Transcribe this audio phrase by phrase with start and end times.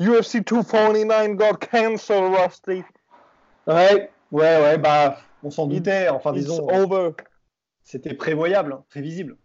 [0.00, 2.82] UFC 249 got cancelled, Rusty.
[3.68, 6.08] Ouais, ouais, ouais, bah, on s'en doutait.
[6.08, 7.12] Enfin, It's disons, over.
[7.84, 9.36] c'était prévoyable, hein, prévisible.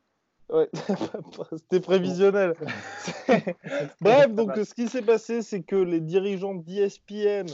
[0.49, 0.67] Ouais,
[1.51, 2.55] c'était prévisionnel.
[4.01, 7.45] Bref, donc ce qui s'est passé, c'est que les dirigeants d'ESPN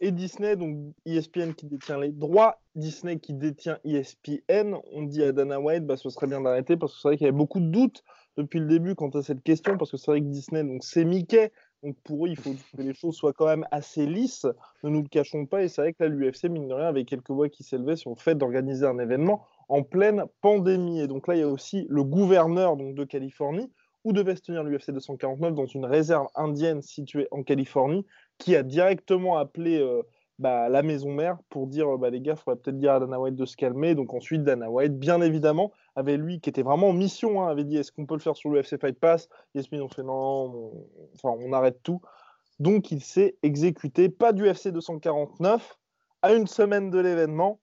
[0.00, 5.32] et Disney, donc ESPN qui détient les droits, Disney qui détient ESPN, ont dit à
[5.32, 7.60] Dana White, bah, ce serait bien d'arrêter parce que c'est vrai qu'il y avait beaucoup
[7.60, 8.02] de doutes
[8.36, 11.04] depuis le début quant à cette question, parce que c'est vrai que Disney, donc c'est
[11.04, 11.52] Mickey,
[11.82, 14.46] donc pour eux, il faut que les choses soient quand même assez lisses,
[14.82, 17.04] ne nous le cachons pas, et c'est vrai que là, l'UFC, mine de rien, avait
[17.04, 21.00] quelques voix qui s'élevaient sur le fait d'organiser un événement en pleine pandémie.
[21.00, 23.70] Et donc là, il y a aussi le gouverneur donc, de Californie,
[24.04, 28.04] où devait se tenir l'UFC 249 dans une réserve indienne située en Californie,
[28.40, 30.02] qui a directement appelé euh,
[30.40, 33.00] bah, la maison mère pour dire euh, bah, les gars, il faudrait peut-être dire à
[33.00, 33.94] Dana White de se calmer.
[33.94, 37.64] Donc ensuite, Dana White, bien évidemment, avait lui qui était vraiment en mission, hein, avait
[37.64, 39.28] dit est-ce qu'on peut le faire sur l'UFC Fight Pass?
[39.54, 40.88] Yasmine ont fait non, on...
[41.14, 42.00] enfin on arrête tout.
[42.58, 45.78] Donc il s'est exécuté, pas d'UFC 249,
[46.22, 47.60] à une semaine de l'événement.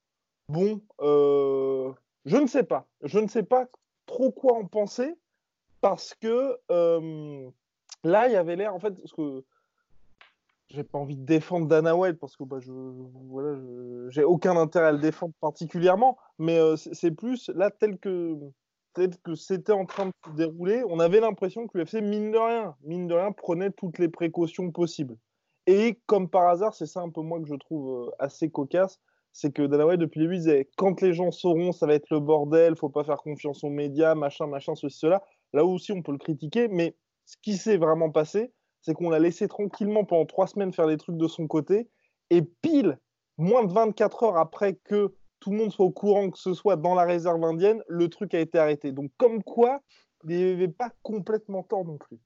[0.48, 1.92] Bon, euh,
[2.26, 2.88] je ne sais pas.
[3.04, 3.66] Je ne sais pas
[4.06, 5.16] trop quoi en penser
[5.82, 6.58] parce que
[8.04, 9.44] là, il y avait l'air, en fait, parce que
[10.70, 13.58] j'ai pas envie de défendre Dana White parce que bah, je, voilà,
[14.10, 18.38] j'ai aucun intérêt à le défendre particulièrement, mais euh, c'est plus là tel que
[18.94, 22.38] tel que c'était en train de se dérouler, on avait l'impression que l'UFC mine de
[22.38, 25.16] rien, mine de rien, prenait toutes les précautions possibles.
[25.68, 29.00] Et comme par hasard, c'est ça un peu moi que je trouve euh, assez cocasse,
[29.34, 32.10] c'est que Dana White depuis le début disait quand les gens sauront, ça va être
[32.10, 35.24] le bordel, faut pas faire confiance aux médias, machin, machin, ceci, cela.
[35.54, 36.96] Là aussi, on peut le critiquer, mais
[37.26, 38.52] ce qui s'est vraiment passé,
[38.82, 41.90] c'est qu'on l'a laissé tranquillement pendant trois semaines faire des trucs de son côté,
[42.30, 42.98] et pile,
[43.38, 46.76] moins de 24 heures après que tout le monde soit au courant que ce soit
[46.76, 48.92] dans la réserve indienne, le truc a été arrêté.
[48.92, 49.82] Donc comme quoi,
[50.28, 52.18] il n'y avait pas complètement tort non plus.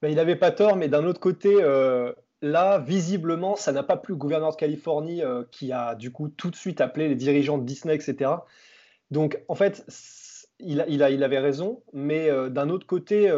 [0.00, 3.96] Ben, il n'avait pas tort, mais d'un autre côté, euh, là, visiblement, ça n'a pas
[3.96, 7.16] plu le gouverneur de Californie euh, qui a du coup tout de suite appelé les
[7.16, 8.30] dirigeants de Disney, etc.
[9.10, 9.84] Donc, en fait,
[10.60, 13.28] il, a- il, avait raison, mais euh, d'un autre côté,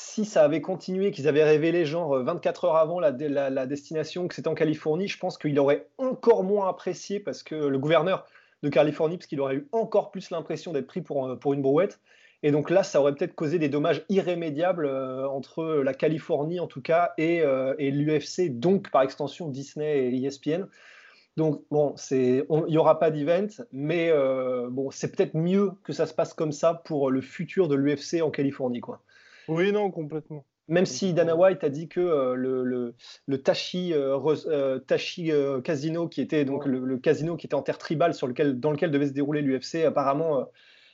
[0.00, 4.34] si ça avait continué, qu'ils avaient révélé genre euh, 24 heures avant la, destination que
[4.34, 8.26] c'était en Californie, je pense qu'il aurait encore moins apprécié parce que le gouverneur
[8.62, 12.00] de Californie, parce qu'il aurait eu encore plus l'impression d'être pris pour, pour une brouette.
[12.42, 16.66] Et donc là, ça aurait peut-être causé des dommages irrémédiables euh, entre la Californie, en
[16.66, 20.66] tout cas, et, euh, l'UFC, donc par extension Disney et ESPN.
[21.36, 26.06] Donc bon, il n'y aura pas d'event, mais euh, bon, c'est peut-être mieux que ça
[26.06, 29.02] se passe comme ça pour le futur de l'UFC en Californie, quoi.
[29.50, 30.46] Oui, non, complètement.
[30.68, 32.94] Même si Dana White a dit que euh, le, le,
[33.26, 34.16] le Tashi, euh,
[34.46, 38.14] euh, Tashi euh, Casino, qui était donc le, le casino qui était en terre tribale
[38.14, 40.46] sur lequel, dans lequel devait se dérouler l'UFC, apparemment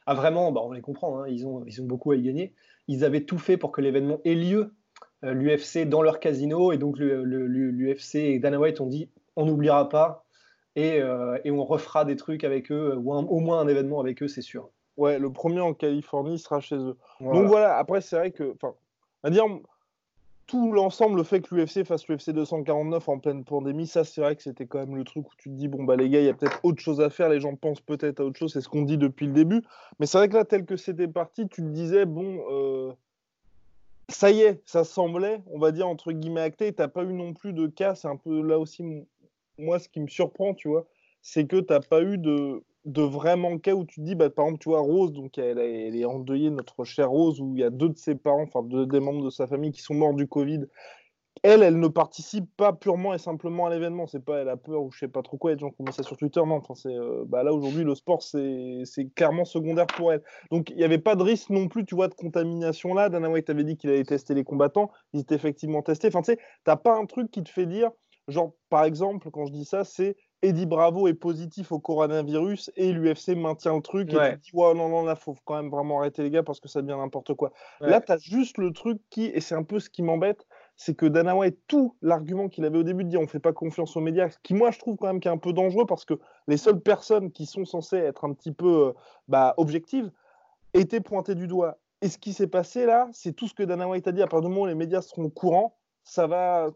[0.07, 2.55] a vraiment, bah, on les comprend, hein, ils, ont, ils ont beaucoup à y gagner.
[2.89, 4.75] Ils avaient tout fait pour que l'événement ait lieu,
[5.23, 9.11] l'UFC dans leur casino, et donc le- le- le- l'UFC et Dana White ont dit
[9.35, 10.25] on n'oubliera pas
[10.77, 11.01] et,
[11.45, 14.29] et on refera des trucs avec eux, ou un- au moins un événement avec eux,
[14.29, 14.71] c'est sûr.
[14.97, 16.97] Ouais, le premier en Californie sera chez eux.
[17.21, 17.41] Voilà.
[17.41, 18.75] Donc voilà, après, c'est vrai que, enfin,
[19.23, 19.45] à dire,
[20.47, 24.37] tout l'ensemble, le fait que l'UFC fasse l'UFC 249 en pleine pandémie, ça, c'est vrai
[24.37, 26.27] que c'était quand même le truc où tu te dis, bon, bah les gars, il
[26.27, 28.61] y a peut-être autre chose à faire, les gens pensent peut-être à autre chose, c'est
[28.61, 29.63] ce qu'on dit depuis le début.
[29.99, 32.93] Mais c'est vrai que là, tel que c'était parti, tu te disais, bon, euh,
[34.09, 37.35] ça y est, ça semblait, on va dire, entre guillemets, acté, t'as pas eu non
[37.35, 39.05] plus de cas, c'est un peu là aussi,
[39.59, 40.87] moi, ce qui me surprend, tu vois,
[41.23, 44.47] c'est que t'as pas eu de, de vraiment cas où tu te dis, bah, par
[44.47, 47.61] exemple, tu vois, Rose, donc elle, est- elle est endeuillée, notre chère Rose, où il
[47.61, 49.95] y a deux de ses parents, enfin deux des membres de sa famille qui sont
[49.95, 50.67] morts du Covid.
[51.43, 54.07] Elle, elle ne participe pas purement et simplement à l'événement.
[54.07, 55.55] C'est pas elle a peur ou je sais pas trop quoi.
[55.55, 56.41] Des gens qui ça sur Twitter.
[56.47, 60.23] Non, enfin, euh, bah là aujourd'hui le sport c'est c'est clairement secondaire pour elle.
[60.51, 63.11] Donc il n'y avait pas de risque non plus, tu vois, de contamination là.
[63.11, 64.91] Dana White avait dit qu'il allait tester les combattants.
[65.13, 66.09] Ils étaient effectivement testés.
[66.09, 67.91] Enfin, tu sais, t'as pas un truc qui te fait dire,
[68.29, 72.93] genre par exemple, quand je dis ça, c'est Eddie Bravo est positif au coronavirus et
[72.93, 74.33] l'UFC maintient le truc et Ouais.
[74.35, 76.61] tu te dis ouais non non là faut quand même vraiment arrêter les gars parce
[76.61, 77.53] que ça devient n'importe quoi.
[77.81, 77.89] Ouais.
[77.91, 80.47] Là tu as juste le truc qui et c'est un peu ce qui m'embête,
[80.77, 83.55] c'est que Dana White tout l'argument qu'il avait au début de dire on fait pas
[83.55, 86.05] confiance aux médias, qui moi je trouve quand même qui est un peu dangereux parce
[86.05, 86.15] que
[86.49, 88.93] les seules personnes qui sont censées être un petit peu euh,
[89.29, 90.11] bah, objectives
[90.75, 91.79] étaient pointées du doigt.
[92.03, 94.21] Et ce qui s'est passé là, c'est tout ce que Dana White a dit.
[94.23, 96.69] À partir du moment où les médias seront au courant, ça va,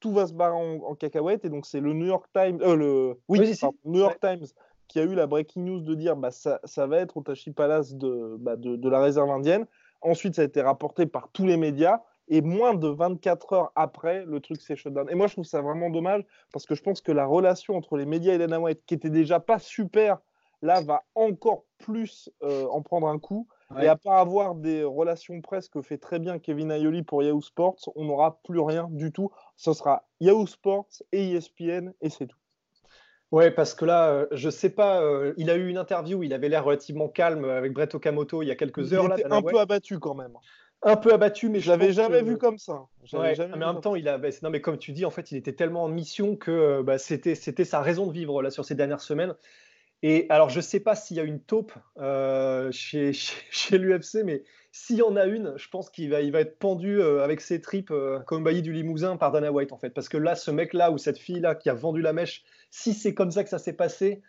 [0.00, 1.44] tout va se barrer en, en cacahuète.
[1.44, 3.60] Et donc c'est le New York Times, euh, le, oui, Oui, si, si.
[3.60, 4.46] pardon, New York Times
[4.88, 7.50] qui a eu la breaking news de dire bah, ça, ça va être au Tashi
[7.52, 9.66] Palace de, bah, de, de la réserve indienne.
[10.00, 12.00] Ensuite, ça a été rapporté par tous les médias.
[12.30, 15.08] Et moins de 24 heures après, le truc s'est shutdown.
[15.10, 17.96] Et moi, je trouve ça vraiment dommage parce que je pense que la relation entre
[17.96, 20.18] les médias et Dana White, qui était déjà pas super,
[20.60, 23.48] là, va encore plus euh, en prendre un coup.
[23.80, 27.42] Et à part avoir des relations presse que fait très bien Kevin Ayoli pour Yahoo
[27.42, 29.30] Sports, on n'aura plus rien du tout.
[29.58, 32.38] Ce sera Yahoo Sports et ESPN et c'est tout.
[33.30, 36.32] Ouais, parce que là, euh, je sais pas, euh, il a eu une interview, il
[36.32, 39.04] avait l'air relativement calme avec Brett Okamoto il y a quelques heures.
[39.04, 40.32] Il était un peu abattu quand même.
[40.82, 42.86] Un peu abattu, mais je l'avais jamais vu comme ça.
[43.12, 45.10] Ouais, jamais mais en même temps, il a, bah, non, mais comme tu dis, en
[45.10, 48.50] fait, il était tellement en mission que bah, c'était, c'était sa raison de vivre là
[48.50, 49.34] sur ces dernières semaines.
[50.02, 54.44] Et alors, je sais pas s'il y a une taupe euh, chez, chez, l'UFC, mais
[54.70, 57.60] s'il y en a une, je pense qu'il va, il va être pendu avec ses
[57.60, 57.92] tripes
[58.26, 59.90] comme bailli du Limousin par Dana White, en fait.
[59.90, 63.14] Parce que là, ce mec-là ou cette fille-là qui a vendu la mèche si c'est
[63.14, 64.22] comme ça que ça s'est passé,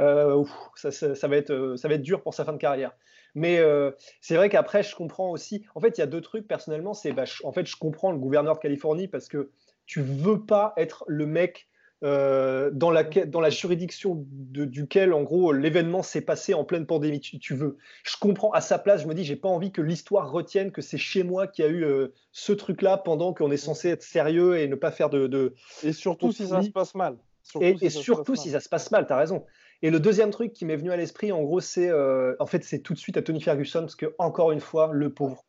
[0.00, 0.44] euh,
[0.74, 2.92] ça, va être, euh, ça va être dur pour sa fin de carrière.
[3.34, 3.90] Mais euh,
[4.20, 5.64] c'est vrai qu'après, je comprends aussi.
[5.74, 6.94] En fait, il y a deux trucs personnellement.
[6.94, 9.50] C'est, bah, en fait, je comprends le gouverneur de Californie parce que
[9.86, 11.68] tu veux pas être le mec
[12.02, 17.20] dans, la, dans la juridiction duquel, en gros, l'événement s'est passé en pleine pandémie.
[17.20, 17.76] Tu, veux.
[18.04, 18.50] Je comprends.
[18.50, 21.22] À sa place, je me dis, j'ai pas envie que l'histoire retienne que c'est chez
[21.22, 21.86] moi qu'il y a eu
[22.32, 25.26] ce truc-là pendant qu'on est censé être sérieux et ne pas faire de.
[25.26, 27.16] de et surtout si ça se passe mal
[27.60, 29.44] et, surtout si ça se passe mal, tu as raison.
[29.82, 32.64] Et le deuxième truc qui m'est venu à l'esprit, en gros, c'est euh, en fait,
[32.64, 35.44] c'est tout de suite à Tony Ferguson, parce que, encore une fois, le pauvre.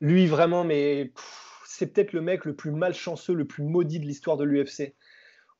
[0.00, 1.12] Lui, vraiment, mais
[1.64, 4.94] c'est peut-être le mec le plus malchanceux, le plus maudit de l'histoire de l'UFC.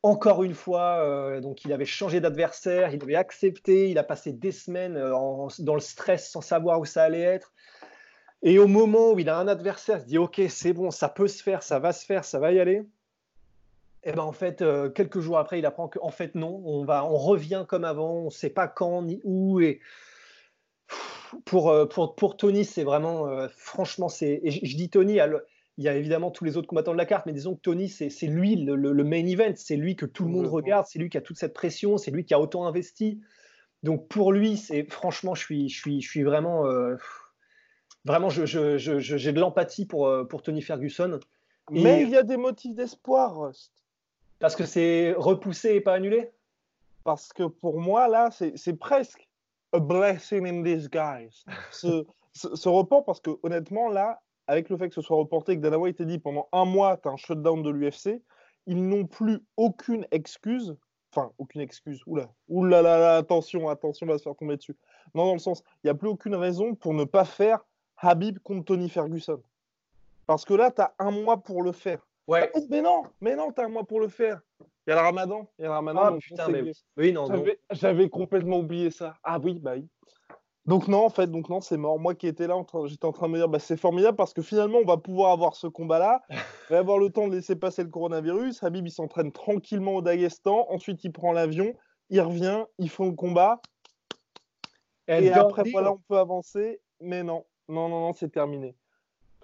[0.05, 4.33] Encore une fois, euh, donc il avait changé d'adversaire, il avait accepté, il a passé
[4.33, 5.11] des semaines euh,
[5.59, 7.53] dans le stress sans savoir où ça allait être.
[8.43, 11.09] Et au moment où il a un adversaire, il se dit Ok, c'est bon, ça
[11.09, 12.85] peut se faire, ça va se faire, ça va y aller.
[14.05, 16.85] Et eh ben en fait, euh, quelques jours après, il apprend qu'en fait non, on
[16.85, 19.61] va, on revient comme avant, on ne sait pas quand ni où.
[19.61, 19.81] Et
[21.45, 24.41] pour, pour, pour Tony, c'est vraiment, franchement, c'est.
[24.45, 25.19] Je, dis Tony,
[25.79, 27.89] il y a évidemment tous les autres combattants de la carte, mais disons que Tony,
[27.89, 31.09] c'est lui le, le, main event, c'est lui que tout le monde regarde, c'est lui
[31.09, 33.21] qui a toute cette pression, c'est lui qui a autant investi.
[33.85, 36.65] Donc pour lui, c'est franchement, je suis, je suis, je suis vraiment,
[38.05, 41.21] vraiment, j'ai je, je, de l'empathie pour, pour Tony Ferguson.
[41.71, 43.73] Mais il y a des motifs d'espoir, Rust.
[44.41, 46.31] Parce que c'est repoussé et pas annulé?
[47.05, 49.29] Parce que pour moi, là, c'est presque
[49.73, 51.45] a blessing in disguise.
[51.71, 55.61] ce, ce, report, parce que honnêtement, là, avec le fait que ce soit reporté, que
[55.61, 58.23] Dana White ait dit pendant un mois, tu as un shutdown de l'UFC,
[58.67, 60.75] ils n'ont plus aucune excuse.
[61.13, 62.03] Enfin, aucune excuse.
[62.07, 64.77] Oula, oula, là, là, attention, attention, on va se faire tomber dessus.
[65.15, 67.65] Non, dans le sens, il n'y a plus aucune raison pour ne pas faire
[67.99, 69.43] Habib contre Tony Ferguson.
[70.27, 72.07] Parce que là, tu as un mois pour le faire.
[72.27, 72.51] Ouais.
[72.55, 74.41] Ah, mais non, mais non, t'as un mois pour le faire.
[74.87, 75.47] Il y a le ramadan.
[75.59, 76.01] Il y a le ramadan.
[76.05, 76.73] Ah, putain, mais...
[76.97, 77.27] Oui, non,
[77.71, 79.15] J'avais complètement oublié ça.
[79.23, 79.87] Ah oui, bah oui.
[80.69, 81.99] Donc non, en fait, donc non, c'est mort.
[81.99, 82.55] Moi qui étais là,
[82.85, 85.33] j'étais en train de me dire, bah, c'est formidable parce que finalement, on va pouvoir
[85.33, 86.21] avoir ce combat-là.
[86.71, 88.63] on va avoir le temps de laisser passer le coronavirus.
[88.63, 90.67] Habib, il s'entraîne tranquillement au Daghestan.
[90.69, 91.73] Ensuite, il prend l'avion,
[92.11, 93.63] il revient, ils font le combat.
[95.09, 96.83] Et, après, voilà, on peut avancer.
[97.01, 98.77] Mais non, non, non, non, c'est terminé.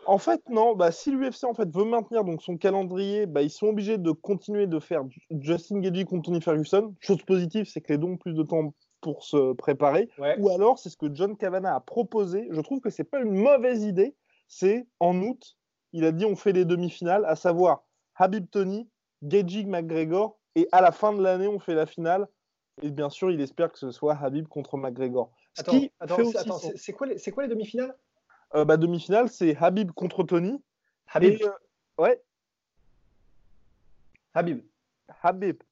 [0.04, 0.76] En fait, non.
[0.76, 4.10] Bah, si l'UFC en fait veut maintenir donc son calendrier, bah, ils sont obligés de
[4.10, 5.00] continuer de faire
[5.30, 6.94] Justin Gaethje contre Tony Ferguson.
[7.00, 10.08] Chose positive, c'est que les dons ont plus de temps pour se préparer.
[10.38, 12.48] Ou alors, c'est ce que John Cavana a proposé.
[12.50, 14.16] Je trouve que c'est pas une mauvaise idée.
[14.48, 15.58] C'est en août,
[15.92, 17.84] il a dit on fait les demi-finales, à savoir
[18.16, 18.88] Habib Tony,
[19.22, 22.26] Gaethje McGregor, et à la fin de l'année, on fait la finale.
[22.80, 25.30] Et bien sûr, il espère que ce soit Habib contre McGregor.
[25.58, 27.94] attends, attends c'est quoi les demi-finales?
[28.54, 30.62] Euh, bah, demi-finale, c'est Habib contre Tony.
[31.12, 31.42] Habib.
[31.42, 32.22] Euh, ouais.
[34.32, 34.62] Habib.
[35.22, 35.62] Habib.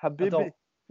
[0.00, 0.34] Habib.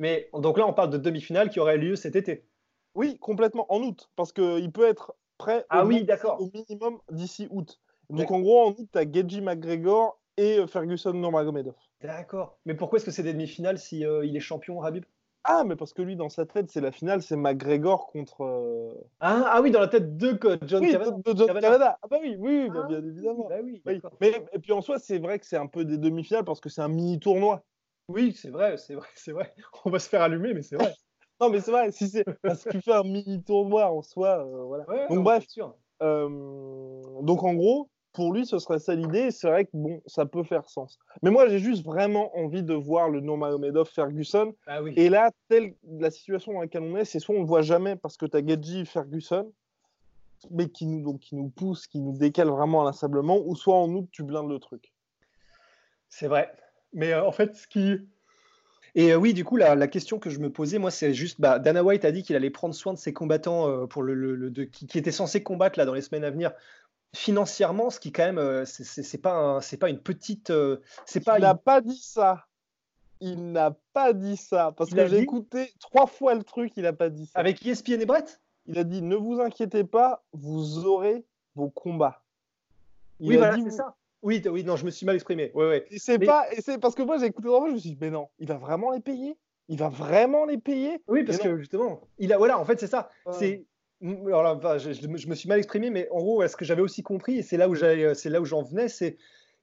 [0.04, 2.46] Mais donc là, on parle de demi-finale qui aurait lieu cet été.
[2.94, 6.06] Oui, complètement, en août, parce qu'il peut être prêt ah au, oui,
[6.40, 7.80] au minimum d'ici août.
[8.10, 11.76] Donc en gros, en août, tu as Geji McGregor et euh, Ferguson Nurmagomedov.
[12.02, 12.60] D'accord.
[12.66, 15.06] Mais pourquoi est-ce que c'est des demi-finales si il est champion, Habib?
[15.46, 18.44] Ah, mais parce que lui, dans sa tête, c'est la finale, c'est McGregor contre.
[18.44, 21.12] Euh, ah, ah, oui, dans la tête de John oui, Cavana.
[21.12, 21.98] De John Cavana.
[22.02, 23.48] Ah bah oui, oui, bah, bien ah, évidemment.
[23.50, 23.82] Bah oui,
[24.22, 26.70] Mais et puis en soi, c'est vrai que c'est un peu des demi-finales parce que
[26.70, 27.66] c'est un mini tournoi.
[28.08, 29.54] Oui, c'est vrai, c'est vrai, c'est vrai.
[29.86, 30.94] On va se faire allumer, mais c'est vrai.
[31.40, 31.92] non, mais c'est vrai.
[31.92, 34.86] Si c'est parce que tu fais un mini tournoi en soi, euh, voilà.
[35.10, 35.46] donc bref.
[35.48, 35.76] Sûr.
[36.02, 36.28] Euh,
[37.22, 39.32] donc en gros, pour lui, ce serait ça l'idée.
[39.32, 41.00] C'est vrai que bon, ça peut faire sens.
[41.22, 44.54] Mais moi, j'ai juste vraiment envie de voir le Nurmagomedov Ferguson.
[44.68, 44.94] Ah oui.
[44.98, 47.96] Et là, telle la situation dans laquelle on est, c'est soit on ne voit jamais
[47.96, 49.52] parce que tu as Gedji Ferguson,
[50.52, 53.90] mais qui nous, donc, qui nous pousse, qui nous décale vraiment inlassablement, ou soit en
[53.90, 54.94] août, tu blindes le truc.
[56.10, 56.54] C'est vrai.
[56.94, 57.98] Mais euh, en fait, ce qui.
[58.96, 61.42] Et euh, oui, du coup, la, la, question que je me posais, moi, c'est juste,
[61.42, 64.14] bah, Dana White a dit qu'il allait prendre soin de ses combattants euh, pour le,
[64.14, 66.52] le, qui, qui, étaient censés combattre là dans les semaines à venir
[67.16, 70.52] financièrement, ce qui quand même, c'est pas, c'est pas une petite.
[71.06, 71.38] C'est pas.
[71.38, 72.46] Il n'a pas dit ça.
[73.20, 74.74] Il n'a pas dit ça.
[74.76, 77.40] Parce que j'ai écouté trois fois le truc, il n'a pas dit ça.
[77.40, 78.42] Avec ESPN et Brett?
[78.66, 81.24] Il a dit ne vous inquiétez pas, vous aurez
[81.56, 82.24] vos combats.
[83.20, 83.96] oui, voilà, c'est ça.
[84.24, 85.52] Oui, oui, non, je me suis mal exprimé.
[85.54, 85.86] Ouais, ouais.
[85.98, 88.30] C'est pas, et c'est parce que moi j'ai écouté je me suis dit mais non,
[88.40, 89.38] il va vraiment les payer?
[89.68, 91.02] Il va vraiment les payer?
[91.08, 93.10] Oui, parce que justement, il a, voilà, en fait c'est ça.
[93.32, 93.66] C'est
[94.02, 97.38] alors là, je, me suis mal exprimé, mais en gros, ce que j'avais aussi compris,
[97.38, 99.18] et c'est là où c'est là où j'en venais, c'est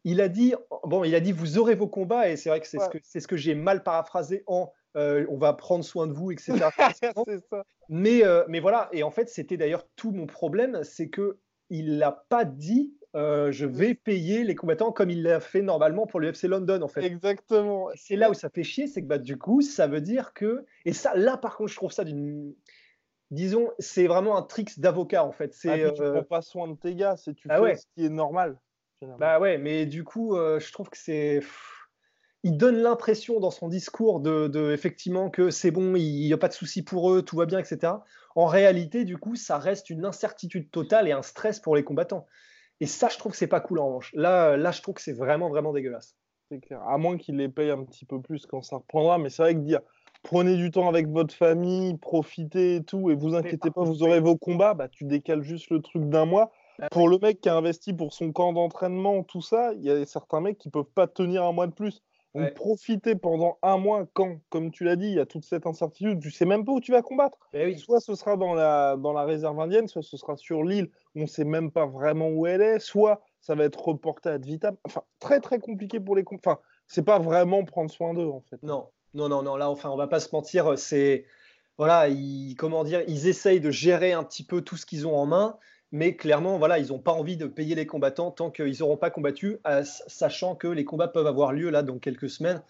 [0.04, 2.66] il a dit bon, il a dit vous aurez vos combats, et c'est vrai que
[2.66, 6.06] c'est ce que c'est ce que j'ai mal paraphrasé en euh, on va prendre soin
[6.06, 6.52] de vous, etc.
[7.50, 7.64] ça.
[7.88, 11.38] Mais euh, mais voilà, et en fait, c'était d'ailleurs tout mon problème, c'est que
[11.68, 12.94] il l'a pas dit.
[13.16, 16.88] Euh, je vais payer les combattants comme il l'a fait normalement pour l'UFC London en
[16.88, 17.02] fait.
[17.02, 17.88] Exactement.
[17.96, 20.64] C'est là où ça fait chier, c'est que bah, du coup ça veut dire que
[20.84, 22.54] et ça là par contre je trouve ça d'une
[23.30, 25.54] disons, c'est vraiment un trick d'avocat en fait.
[25.54, 27.86] C'est, ah, tu euh, prends pas soin de tes gars, c'est tu ah fais ce
[27.94, 28.58] qui est normal.
[29.18, 31.40] Bah ouais, mais du coup, euh, je trouve que c'est.
[32.42, 36.48] Il donne l'impression dans son discours de, effectivement que c'est bon, il n'y a pas
[36.48, 37.92] de souci pour eux, tout va bien, etc.
[38.34, 42.26] En réalité, du coup, ça reste une incertitude totale et un stress pour les combattants.
[42.80, 44.12] Et ça, je trouve que c'est pas cool en revanche.
[44.14, 46.16] Là, là, je trouve que c'est vraiment, vraiment dégueulasse.
[46.50, 46.82] C'est clair.
[46.82, 49.54] À moins qu'il les paye un petit peu plus quand ça reprendra, mais c'est vrai
[49.54, 49.80] que dire
[50.22, 54.20] prenez du temps avec votre famille, profitez et tout, et vous inquiétez pas, vous aurez
[54.20, 56.50] vos combats, bah, tu décales juste le truc d'un mois.
[56.78, 59.90] Bah pour le mec qui a investi pour son camp d'entraînement, tout ça, il y
[59.90, 62.02] a certains mecs qui peuvent pas tenir un mois de plus.
[62.34, 65.66] Donc profitez pendant un mois quand, comme tu l'as dit, il y a toute cette
[65.66, 67.38] incertitude, tu sais même pas où tu vas combattre.
[67.52, 70.90] Bah soit ce sera dans la, dans la réserve indienne, soit ce sera sur l'île
[71.16, 74.76] on sait même pas vraiment où elle est, soit ça va être reporté à vitam.
[74.84, 76.24] Enfin, très très compliqué pour les...
[76.32, 78.62] Enfin, c'est pas vraiment prendre soin d'eux en fait.
[78.62, 81.24] Non, non, non, non, là, enfin, on va pas se mentir, c'est.
[81.78, 85.16] Voilà, ils, comment dire, ils essayent de gérer un petit peu tout ce qu'ils ont
[85.16, 85.56] en main,
[85.92, 89.10] mais clairement, voilà, ils n'ont pas envie de payer les combattants tant qu'ils n'auront pas
[89.10, 89.58] combattu,
[90.06, 92.62] sachant que les combats peuvent avoir lieu là dans quelques semaines.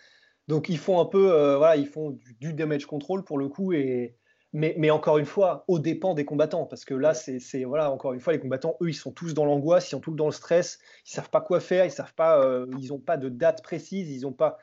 [0.48, 3.72] Donc ils font un peu, euh, voilà, ils font du, damage control pour le coup,
[3.72, 4.16] et,
[4.52, 8.14] mais, mais, encore une fois, au dépens des combattants, parce que là, c'est, voilà, encore
[8.14, 10.32] une fois, les combattants, eux, ils sont tous dans l'angoisse, ils sont tous dans le
[10.32, 13.62] stress, ils savent pas quoi faire, ils savent pas, euh, ils n'ont pas de date
[13.62, 14.58] précise, ils n'ont pas,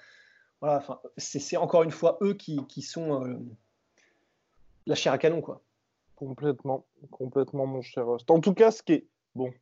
[0.60, 0.84] voilà,
[1.16, 3.38] c'est encore une fois eux qui, sont euh,
[4.88, 5.62] la chair à canon, quoi.
[6.18, 9.54] Complètement, complètement, mon cher En tout cas, ce qui est bon,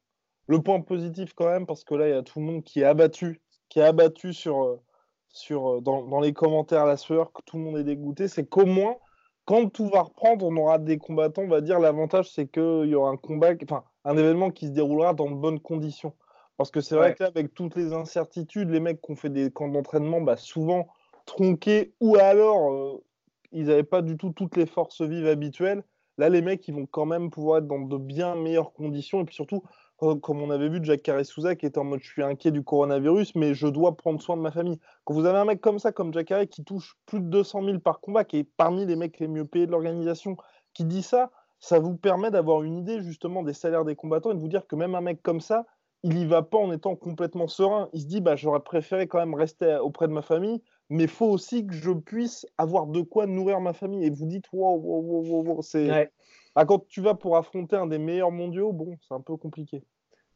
[0.47, 2.79] le point positif quand même, parce que là, il y a tout le monde qui
[2.79, 4.81] est abattu, qui est abattu sur, euh,
[5.27, 8.65] sur euh, dans, les commentaires la sueur, que tout le monde est dégoûté, c'est qu'au
[8.65, 8.95] moins,
[9.43, 12.95] quand tout va reprendre, on aura des combattants, on va dire, l'avantage, c'est qu'il y
[12.95, 16.13] aura un combat, enfin, un événement qui se déroulera dans de bonnes conditions.
[16.55, 19.29] Parce que c'est vrai que là, avec toutes les incertitudes, les mecs qui ont fait
[19.29, 20.87] des camps d'entraînement, bah, souvent
[21.25, 23.03] tronqués, ou alors euh,
[23.51, 25.83] ils n'avaient pas du tout toutes les forces vives habituelles.
[26.17, 29.21] Là, les mecs, ils vont quand même pouvoir être dans de bien meilleures conditions.
[29.21, 29.63] Et puis surtout,
[29.97, 33.35] comme on avait vu Jack Carré-Souza qui était en mode je suis inquiet du coronavirus,
[33.35, 34.79] mais je dois prendre soin de ma famille.
[35.03, 37.63] Quand vous avez un mec comme ça, comme Jack Carré, qui touche plus de 200
[37.63, 40.37] 000 par combat, qui est parmi les mecs les mieux payés de l'organisation,
[40.73, 44.35] qui dit ça, ça vous permet d'avoir une idée justement des salaires des combattants et
[44.35, 45.65] de vous dire que même un mec comme ça,
[46.03, 47.89] il y va pas en étant complètement serein.
[47.93, 51.09] Il se dit, bah, j'aurais préféré quand même rester auprès de ma famille, mais il
[51.09, 54.05] faut aussi que je puisse avoir de quoi nourrir ma famille.
[54.05, 56.11] Et vous dites, wow, wow, wow, wow c'est.
[56.57, 59.83] Ah, quand tu vas pour affronter un des meilleurs mondiaux, bon, c'est un peu compliqué.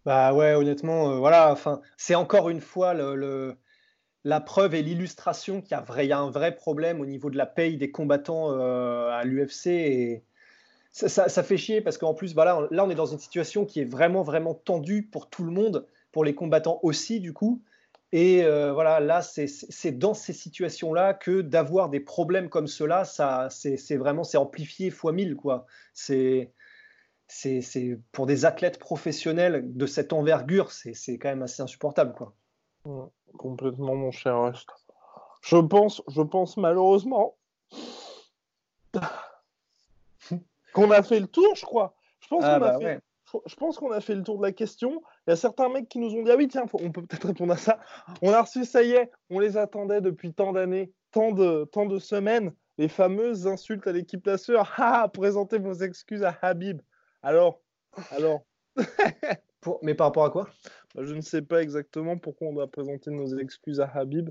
[0.06, 1.52] Bah ouais, honnêtement, euh, voilà.
[1.52, 3.56] Enfin, c'est encore une fois le,
[4.26, 7.46] la preuve et l'illustration qu'il y, y, a un vrai problème au niveau de la
[7.46, 10.24] paye des combattants euh, à l'UFC et
[10.92, 13.86] ça, fait chier parce qu'en plus, voilà, là, on est dans une situation qui est
[13.86, 17.62] vraiment, vraiment tendue pour tout le monde, pour les combattants aussi, du coup.
[18.12, 23.50] Et euh, voilà, là, c'est dans ces situations-là que d'avoir des problèmes comme cela, ça,
[23.52, 25.66] c'est vraiment, c'est amplifié fois mille, quoi.
[25.94, 26.52] C'est
[27.28, 32.34] c'est pour des athlètes professionnels de cette envergure, c'est quand même assez insupportable, quoi.
[33.38, 34.52] complètement, mon cher
[35.44, 37.38] Je pense, je pense malheureusement
[40.74, 41.94] qu'on a fait le tour, je crois.
[42.22, 43.00] Je pense ah, qu'on a bah fait.
[43.46, 45.02] Je pense qu'on a fait le tour de la question.
[45.28, 47.28] Il y a certains mecs qui nous ont dit Ah oui, tiens, on peut peut-être
[47.28, 47.80] répondre à ça.
[48.22, 51.86] On a reçu, ça y est, on les attendait depuis tant d'années, tant de, tant
[51.86, 54.74] de semaines, les fameuses insultes à l'équipe la sueur.
[54.78, 56.82] Ah, présentez vos excuses à Habib.
[57.22, 57.62] Alors,
[58.12, 58.46] alors.
[59.62, 59.80] Pour...
[59.84, 60.50] Mais par rapport à quoi?
[60.96, 64.30] Bah, Je ne sais pas exactement pourquoi on doit présenter nos excuses à Habib.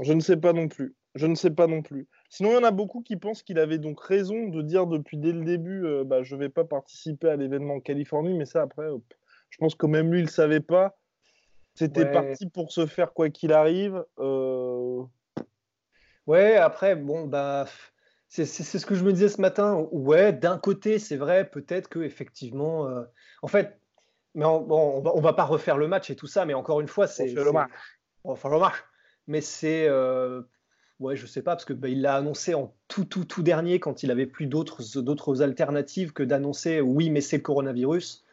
[0.00, 0.94] Je ne sais pas non plus.
[1.14, 2.08] Je ne sais pas non plus.
[2.30, 5.18] Sinon, il y en a beaucoup qui pensent qu'il avait donc raison de dire depuis
[5.18, 8.46] dès le début euh, bah, je ne vais pas participer à l'événement en Californie, mais
[8.46, 8.88] ça, après,
[9.50, 10.96] je pense que même lui, il ne savait pas.
[11.74, 14.04] C'était parti pour se faire quoi qu'il arrive.
[14.18, 15.02] Euh...
[16.26, 17.66] Ouais, après, bon, bah,
[18.28, 19.86] c'est ce que je me disais ce matin.
[19.90, 23.02] Ouais, d'un côté, c'est vrai, peut-être que effectivement, euh,
[23.42, 23.78] en fait,
[24.34, 26.88] Mais bon, on va, va pas refaire le match et tout ça, mais encore une
[26.88, 27.26] fois, c'est.
[27.26, 27.70] le match.
[28.24, 28.76] On le match.
[29.26, 29.86] Mais c'est.
[29.86, 30.42] Euh,
[31.02, 33.80] ouais, je sais pas, parce que bah, il l'a annoncé en tout, tout, tout dernier
[33.80, 38.24] quand il avait plus d'autres, d'autres alternatives que d'annoncer oui, mais c'est le coronavirus.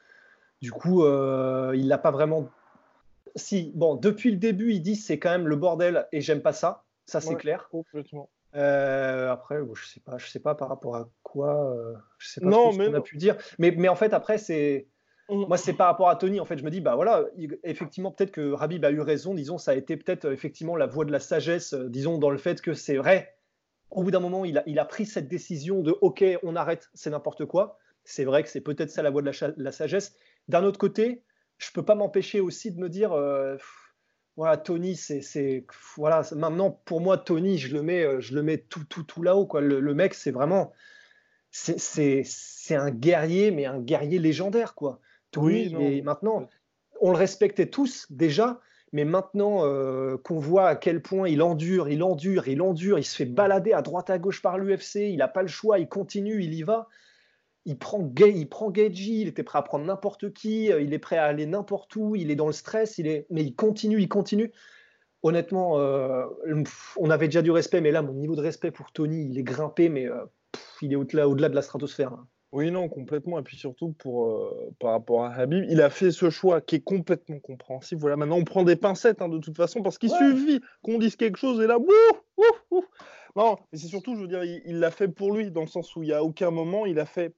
[0.61, 2.49] Du coup, euh, il l'a pas vraiment.
[3.35, 6.53] Si, bon, depuis le début, il dit c'est quand même le bordel et j'aime pas
[6.53, 6.83] ça.
[7.05, 7.69] Ça, c'est clair.
[7.71, 8.29] Complètement.
[8.55, 12.41] Euh, après, je sais pas, je sais pas par rapport à quoi, euh, je sais
[12.41, 13.37] pas ce qu'on a pu dire.
[13.59, 14.87] Mais, mais en fait, après, c'est
[15.29, 15.45] mmh.
[15.47, 16.39] moi, c'est par rapport à Tony.
[16.39, 17.25] En fait, je me dis, bah voilà,
[17.63, 19.33] effectivement, peut-être que Rabib a eu raison.
[19.33, 21.73] Disons, ça a été peut-être euh, effectivement la voie de la sagesse.
[21.73, 23.35] disons, dans le fait que c'est vrai.
[23.91, 26.89] Au bout d'un moment, il a, il a pris cette décision de, ok, on arrête,
[26.93, 27.79] c'est n'importe quoi.
[28.03, 30.15] C'est vrai que c'est peut-être ça la voie de la, sagesse.
[30.47, 31.23] D'un autre côté,
[31.57, 33.13] je peux pas m'empêcher aussi de me dire
[34.39, 35.65] voilà, Tony, c'est
[35.97, 39.21] voilà, maintenant pour moi Tony, je le mets, euh, je le mets tout tout tout
[39.21, 39.59] là-haut quoi.
[39.59, 40.71] Le, mec, c'est vraiment,
[41.51, 42.23] c'est
[42.69, 45.01] un guerrier, mais un guerrier légendaire quoi.
[45.31, 46.47] Tony, et maintenant,
[47.01, 48.59] on le respectait tous déjà,
[48.91, 53.03] mais maintenant euh, qu'on voit à quel point il endure, il endure, il endure, il
[53.03, 55.87] se fait balader à droite à gauche par l'UFC, il n'a pas le choix, il
[55.87, 56.87] continue, il y va
[57.65, 61.17] il prend, il prend il était prêt à prendre n'importe qui, euh, il est prêt
[61.17, 64.09] à aller n'importe où, il est dans le stress, il est, mais il continue, il
[64.09, 64.51] continue.
[65.21, 66.25] Honnêtement, euh,
[66.97, 69.43] on avait déjà du respect, mais là, mon niveau de respect pour Tony, il est
[69.43, 70.25] grimpé, mais euh,
[70.81, 72.13] il est au-delà, au-delà de la stratosphère.
[72.13, 72.27] Hein.
[72.51, 73.37] Oui, non, complètement.
[73.39, 76.83] Et puis surtout pour, par rapport à Habib, il a fait ce choix qui est
[76.83, 78.01] complètement compréhensible.
[78.01, 81.15] Voilà, maintenant on prend des pincettes hein, de toute façon parce qu'il suffit qu'on dise
[81.15, 82.85] quelque chose et là, ouf, ouf,
[83.35, 85.95] Non, mais c'est surtout, je veux dire, il l'a fait pour lui dans le sens
[85.95, 87.35] où il n'y a aucun moment il a fait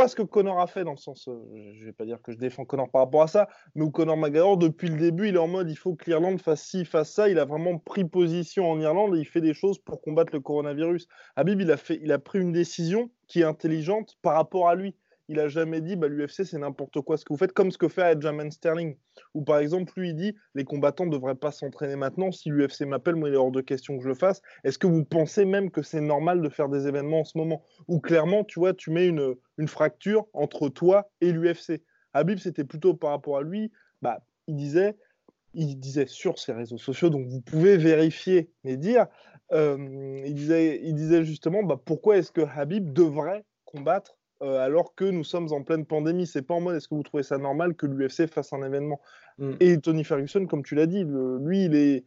[0.00, 2.32] pas ce que Connor a fait dans le sens, euh, je vais pas dire que
[2.32, 5.38] je défends Connor par rapport à ça, mais Connor McGregor depuis le début il est
[5.38, 8.70] en mode il faut que l'Irlande fasse ci, fasse ça, il a vraiment pris position
[8.70, 11.06] en Irlande et il fait des choses pour combattre le coronavirus.
[11.36, 14.74] Habib il a fait, il a pris une décision qui est intelligente par rapport à
[14.74, 14.96] lui
[15.30, 17.78] il a jamais dit bah, l'UFC c'est n'importe quoi ce que vous faites, comme ce
[17.78, 18.96] que fait Aljamain Sterling.
[19.34, 22.32] Ou par exemple, lui il dit les combattants ne devraient pas s'entraîner maintenant.
[22.32, 24.42] Si l'UFC m'appelle, moi il est hors de question que je le fasse.
[24.64, 27.64] Est-ce que vous pensez même que c'est normal de faire des événements en ce moment?
[27.86, 29.36] Ou clairement, tu vois, tu mets une,
[29.68, 31.80] fracture entre toi et l'UFC.
[32.12, 33.70] Habib, c'était plutôt par rapport à lui,
[34.02, 34.96] bah, il disait
[35.52, 39.06] il disait sur ses réseaux sociaux, donc vous pouvez vérifier et dire,
[39.52, 44.94] euh, il, disait, il disait justement bah, pourquoi est-ce que Habib devrait combattre euh, alors
[44.94, 46.26] que nous sommes en pleine pandémie.
[46.26, 49.00] C'est pas en mode est-ce que vous trouvez ça normal que l'UFC fasse un événement
[49.38, 49.52] mm.
[49.60, 52.04] Et Tony Ferguson, comme tu l'as dit, lui, il est.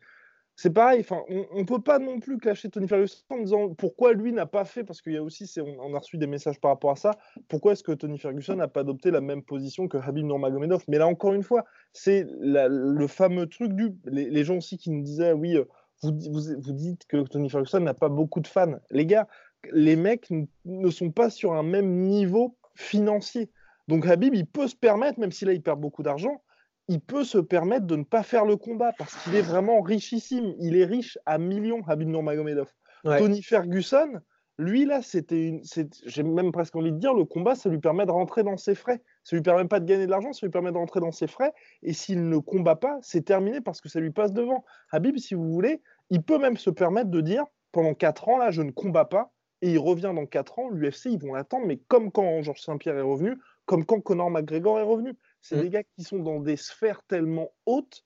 [0.56, 4.32] C'est pareil, on ne peut pas non plus clasher Tony Ferguson en disant pourquoi lui
[4.32, 6.70] n'a pas fait, parce qu'il y a aussi, on, on, a reçu des messages par
[6.70, 7.18] rapport à ça,
[7.48, 10.84] pourquoi est-ce que Tony Ferguson n'a pas adopté la même position que Habib Nurmagomedov?
[10.88, 13.96] Mais là, encore une fois, c'est le fameux truc du.
[14.06, 15.66] Les, gens aussi qui nous disaient, oui, euh,
[16.04, 18.76] vous, vous dites que Tony Ferguson n'a pas beaucoup de fans.
[18.92, 19.28] Les gars,
[19.72, 20.30] les mecs
[20.66, 23.50] ne sont pas sur un même niveau financier.
[23.88, 26.42] Donc Habib, il peut se permettre, même si là il perd beaucoup d'argent,
[26.88, 30.54] il peut se permettre de ne pas faire le combat parce qu'il est vraiment richissime.
[30.60, 32.70] Il est riche à millions, Habib Nurmagomedov.
[33.04, 34.22] Tony Ferguson,
[34.58, 35.62] lui là, c'était une,
[36.06, 38.76] j'ai même presque envie de dire, le combat, ça lui permet de rentrer dans ses
[38.76, 39.02] frais.
[39.24, 41.28] Ça lui permet pas de gagner de l'argent, ça lui permet de rentrer dans ses
[41.28, 41.54] frais.
[41.82, 44.64] Et s'il ne combat pas, c'est terminé parce que ça lui passe devant.
[44.92, 48.52] Habib, si vous voulez, il peut même se permettre de dire, pendant 4 ans là,
[48.52, 51.78] je ne combats pas et il revient dans 4 ans, l'UFC, ils vont l'attendre, mais
[51.78, 55.14] comme quand Georges Saint-Pierre est revenu, comme quand Conor McGregor est revenu.
[55.40, 55.62] C'est mm.
[55.62, 58.04] des gars qui sont dans des sphères tellement hautes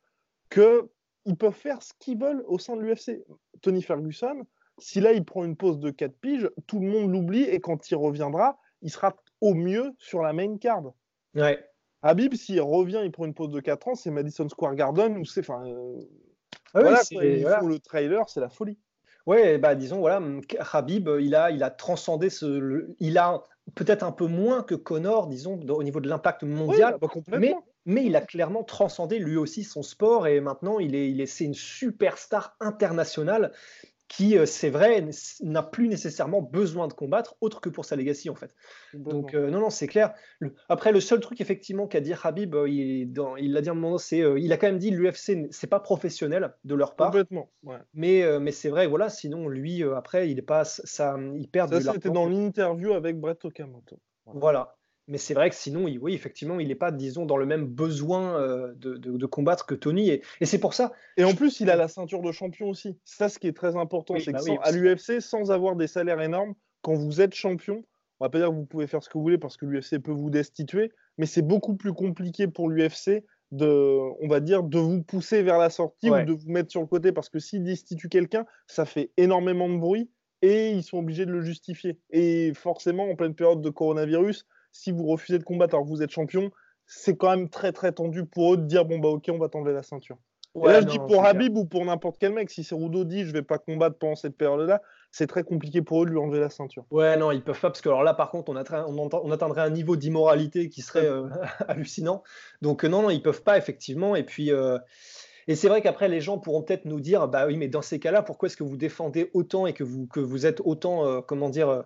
[0.51, 3.25] qu'ils peuvent faire ce qu'ils veulent au sein de l'UFC.
[3.63, 4.45] Tony Ferguson,
[4.77, 7.89] si là il prend une pause de 4 piges, tout le monde l'oublie et quand
[7.89, 10.93] il reviendra, il sera au mieux sur la main card.
[11.33, 11.59] Ouais.
[12.03, 15.25] Habib, s'il revient, il prend une pause de 4 ans, c'est Madison Square Garden ou
[15.25, 15.39] c'est.
[15.39, 15.99] Enfin, euh,
[16.75, 17.01] ah voilà,
[17.63, 18.77] le trailer, c'est la folie.
[19.27, 20.21] Ouais, bah disons voilà,
[20.71, 23.43] Habib, il a, il a transcendé ce, il a
[23.75, 27.53] peut-être un peu moins que Connor, disons, au niveau de l'impact mondial, bah, mais,
[27.85, 31.25] mais il a clairement transcendé lui aussi son sport et maintenant il est, il est,
[31.25, 33.51] c'est une superstar internationale
[34.07, 35.05] qui, euh, c'est vrai,
[35.41, 38.55] n'a plus nécessairement besoin de combattre autre que pour sa legacy en fait.
[38.93, 40.13] Donc euh, non, non, c'est clair.
[40.69, 43.13] Après, le seul truc effectivement qu'a dit Habib, euh, il,
[43.51, 46.53] l'a dit à un moment, c'est, il a quand même dit l'UFC, c'est pas professionnel
[46.63, 47.11] de leur part.
[47.11, 47.51] Complètement.
[47.93, 49.09] Mais, mais c'est vrai, voilà.
[49.09, 51.73] Sinon, lui, après, il est pas, ça, il perd.
[51.81, 53.99] Ça, c'était dans l'interview avec Brett Okamoto.
[54.25, 54.76] voilà.
[55.07, 58.41] Mais c'est vrai que sinon, oui, effectivement, il n'est pas, disons, dans le même besoin
[58.41, 60.09] euh, de, combattre que Tony.
[60.09, 60.91] Et, c'est pour ça.
[61.15, 62.97] Et en plus, il a la ceinture de champion aussi.
[63.05, 66.21] Ça, ce qui est très important, c'est bah que à l'UFC, sans avoir des salaires
[66.21, 67.83] énormes, quand vous êtes champion,
[68.19, 69.99] on va pas dire que vous pouvez faire ce que vous voulez parce que l'UFC
[69.99, 74.77] peut vous destituer, mais c'est beaucoup plus compliqué pour l'UFC de, on va dire, de
[74.77, 77.63] vous pousser vers la sortie ou de vous mettre sur le côté parce que s'ils
[77.63, 80.09] destituent quelqu'un, ça fait énormément de bruit
[80.41, 81.99] et ils sont obligés de le justifier.
[82.09, 84.45] Et forcément, en pleine période de coronavirus,
[84.77, 86.51] si vous refusez de combattre alors que vous êtes champion,
[86.85, 89.49] c'est quand même très très tendu pour eux de dire bon bah ok on va
[89.49, 90.17] t'enlever la ceinture.
[90.55, 93.33] et là je dis pour Habib ou pour n'importe quel mec, si Cerudo dit je
[93.33, 96.49] vais pas combattre pendant cette période-là, c'est très compliqué pour eux de lui enlever la
[96.49, 96.85] ceinture.
[96.91, 99.71] Ouais non ils peuvent pas parce que alors là par contre on, on, atteindrait un
[99.71, 101.27] niveau d'immoralité qui serait euh,
[101.67, 102.23] hallucinant.
[102.61, 104.77] Donc euh, non non ils peuvent pas effectivement et puis euh,
[105.49, 108.01] et c'est vrai qu'après, les gens pourront peut-être nous dire, bah oui, mais dans ces
[108.01, 111.47] cas-là, pourquoi est-ce que vous défendez autant et que vous, que vous êtes autant, comment
[111.47, 111.85] dire,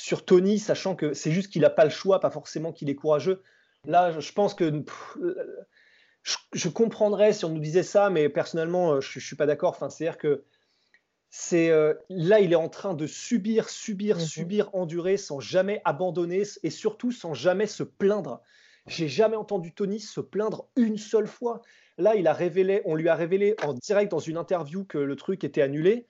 [0.00, 2.94] sur Tony, sachant que c'est juste qu'il n'a pas le choix, pas forcément qu'il est
[2.94, 3.42] courageux.
[3.84, 4.82] Là, je pense que
[6.52, 9.70] je, comprendrais si on nous disait ça, mais personnellement, euh, je ne suis pas d'accord.
[9.70, 10.44] Enfin, C'est-à-dire que
[11.28, 14.22] c'est euh, là, il est en train de subir, subir, mhm.
[14.22, 18.42] subir, endurer sans jamais abandonner et surtout sans jamais se plaindre.
[18.86, 21.60] J'ai jamais entendu Tony se plaindre une seule fois.
[21.98, 25.16] Là, il a révélé, on lui a révélé en direct dans une interview que le
[25.16, 26.08] truc était annulé.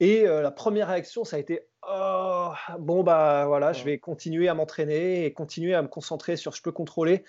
[0.00, 4.48] Et euh, la première réaction, ça a été oh, bon bah voilà, je vais continuer
[4.48, 7.22] à m'entraîner et continuer à me concentrer sur ce que je peux contrôler.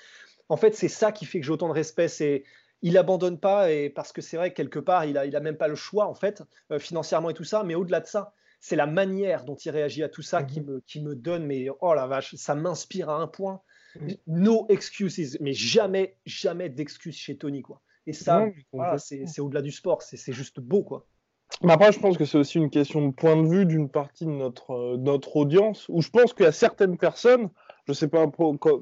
[0.49, 2.07] En fait, c'est ça qui fait que j'ai autant de respect.
[2.07, 2.43] C'est
[2.81, 5.39] il abandonne pas et parce que c'est vrai que quelque part, il a, il a
[5.39, 7.63] même pas le choix en fait euh, financièrement et tout ça.
[7.63, 10.67] Mais au-delà de ça, c'est la manière dont il réagit à tout ça qui, mhm.
[10.67, 11.45] me, qui me donne.
[11.45, 13.62] Mais oh la vache, ça m'inspire à un point.
[14.25, 17.81] No excuses, mais jamais, jamais d'excuses chez Tony quoi.
[18.07, 18.45] Et ça,
[18.97, 21.05] c'est au-delà du sport, c'est juste beau quoi.
[21.63, 24.25] Mais après, je pense que c'est aussi une question de point de vue d'une partie
[24.25, 27.49] de notre, euh, notre audience, où je pense qu'il y a certaines personnes,
[27.85, 28.25] je ne sais pas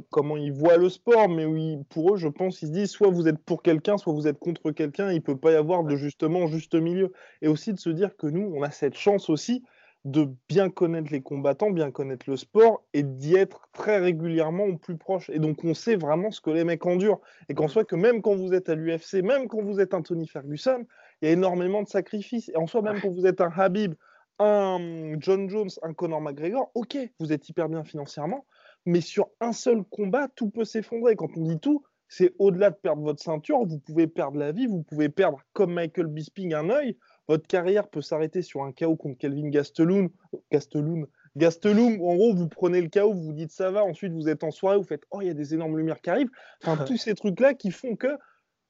[0.09, 3.09] comment ils voient le sport, mais oui, pour eux, je pense qu'ils se disent soit
[3.09, 5.83] vous êtes pour quelqu'un, soit vous êtes contre quelqu'un, il ne peut pas y avoir
[5.83, 7.11] de justement juste milieu.
[7.41, 9.63] Et aussi de se dire que nous, on a cette chance aussi
[10.05, 14.77] de bien connaître les combattants, bien connaître le sport et d'y être très régulièrement au
[14.77, 15.29] plus proche.
[15.29, 17.19] Et donc on sait vraiment ce que les mecs endurent.
[17.49, 20.01] Et qu'en soit que même quand vous êtes à l'UFC, même quand vous êtes un
[20.01, 20.85] Tony Ferguson,
[21.21, 22.49] il y a énormément de sacrifices.
[22.49, 23.95] Et en soi, même quand vous êtes un Habib,
[24.39, 28.45] un John Jones, un Conor McGregor, ok, vous êtes hyper bien financièrement,
[28.85, 31.15] mais sur un seul combat, tout peut s'effondrer.
[31.15, 34.65] Quand on dit tout, c'est au-delà de perdre votre ceinture, vous pouvez perdre la vie,
[34.65, 36.97] vous pouvez perdre, comme Michael Bisping, un œil.
[37.27, 40.09] Votre carrière peut s'arrêter sur un chaos contre Kelvin Gastelum,
[40.51, 41.05] Gastelum,
[41.35, 44.43] Gastelum, en gros, vous prenez le chaos, vous vous dites ça va, ensuite vous êtes
[44.43, 46.31] en soirée, vous faites oh, il y a des énormes lumières qui arrivent.
[46.63, 48.17] Enfin, tous ces trucs-là qui font que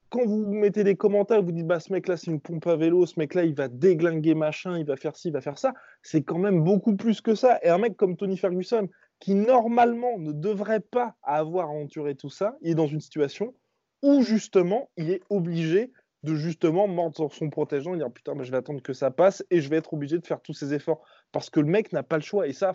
[0.10, 3.06] quand vous mettez des commentaires, vous dites bah ce mec-là c'est une pompe à vélo,
[3.06, 6.24] ce mec-là il va déglinguer machin, il va faire ci, il va faire ça, c'est
[6.24, 7.60] quand même beaucoup plus que ça.
[7.64, 8.88] Et un mec comme Tony Ferguson,
[9.20, 13.54] qui normalement ne devrait pas avoir à tout ça, il est dans une situation
[14.02, 15.92] où justement il est obligé
[16.24, 19.46] de justement mordre son protégeant et dire putain bah, je vais attendre que ça passe
[19.52, 22.04] et je vais être obligé de faire tous ces efforts parce que le mec n'a
[22.04, 22.74] pas le choix et ça,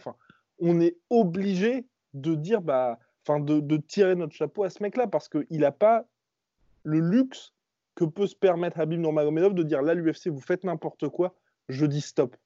[0.59, 5.29] on est obligé de dire bah, de, de tirer notre chapeau à ce mec-là parce
[5.29, 6.07] qu'il n'a pas
[6.85, 7.53] le luxe
[7.95, 11.35] que peut se permettre Habib Nurmagomedov de dire là l'UFC vous faites n'importe quoi,
[11.69, 12.37] je dis stop.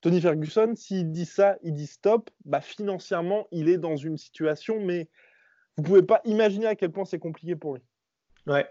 [0.00, 4.80] Tony Ferguson, s'il dit ça, il dit stop, bah financièrement il est dans une situation,
[4.80, 5.08] mais
[5.76, 7.82] vous pouvez pas imaginer à quel point c'est compliqué pour lui.
[8.46, 8.66] Ouais.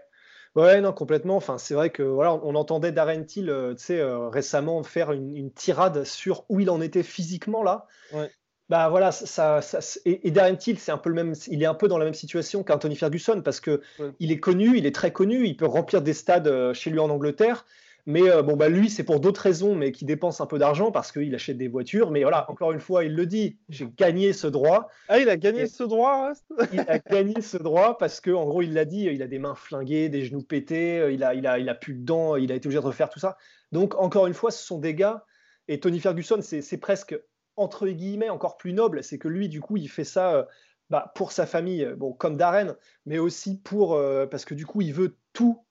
[0.54, 1.36] Ouais, non, complètement.
[1.36, 5.52] Enfin, c'est vrai que voilà, on entendait Darren Till, euh, euh, récemment faire une, une,
[5.52, 7.86] tirade sur où il en était physiquement là.
[8.12, 8.30] Ouais.
[8.68, 11.74] Bah voilà, ça, ça, et, Darren Till, c'est un peu le même, il est un
[11.74, 13.80] peu dans la même situation qu'Anthony Ferguson parce que
[14.18, 16.98] il est connu, il est très connu, il peut remplir des stades euh, chez lui
[16.98, 17.64] en Angleterre,
[18.06, 20.90] mais euh, bon bah lui c'est pour d'autres raisons, mais qui dépense un peu d'argent
[20.90, 22.10] parce qu'il achète des voitures.
[22.10, 24.88] Mais voilà, encore une fois, il le dit, j'ai gagné ce droit.
[25.08, 26.32] Ah, il a gagné ce droit.
[26.72, 29.38] il a gagné ce droit parce que en gros, il l'a dit, il a des
[29.38, 32.34] mains flinguées, des genoux pétés, euh, il a, il a, il a plus de dents,
[32.34, 33.36] il a été obligé de refaire tout ça.
[33.70, 35.24] Donc encore une fois, ce sont des gars.
[35.68, 37.16] Et Tony Ferguson, c'est presque
[37.56, 40.44] entre guillemets encore plus noble, c'est que lui, du coup, il fait ça euh,
[40.90, 44.66] bah, pour sa famille, euh, bon, comme Darren, mais aussi pour euh, parce que du
[44.66, 45.64] coup, il veut tout,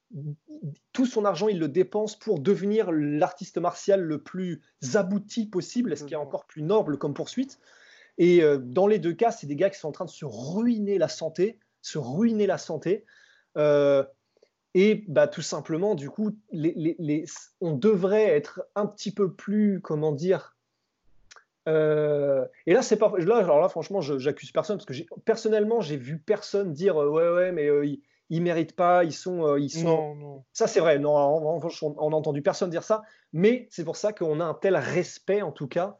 [0.93, 4.61] tout son argent, il le dépense pour devenir l'artiste martial le plus
[4.95, 7.59] abouti possible, ce qui est encore plus noble comme poursuite.
[8.17, 10.97] Et dans les deux cas, c'est des gars qui sont en train de se ruiner
[10.97, 13.03] la santé, se ruiner la santé.
[13.57, 17.25] et bah, tout simplement, du coup, les,
[17.59, 20.54] on devrait être un petit peu plus, comment dire,
[21.67, 23.11] euh, et là, c'est pas.
[23.17, 24.93] Là, alors là, franchement, j'accuse personne parce que
[25.25, 27.85] personnellement, j'ai vu personne dire euh, ouais, ouais, mais euh,
[28.29, 30.43] ils, méritent pas, ils sont, ils sont.
[30.53, 30.99] Ça, c'est vrai.
[30.99, 33.01] Non, on, on, a entendu personne dire ça,
[33.33, 35.97] mais c'est pour ça qu'on a un tel respect, en tout cas,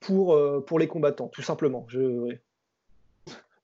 [0.00, 1.84] pour pour les combattants, tout simplement.
[1.88, 2.34] Je,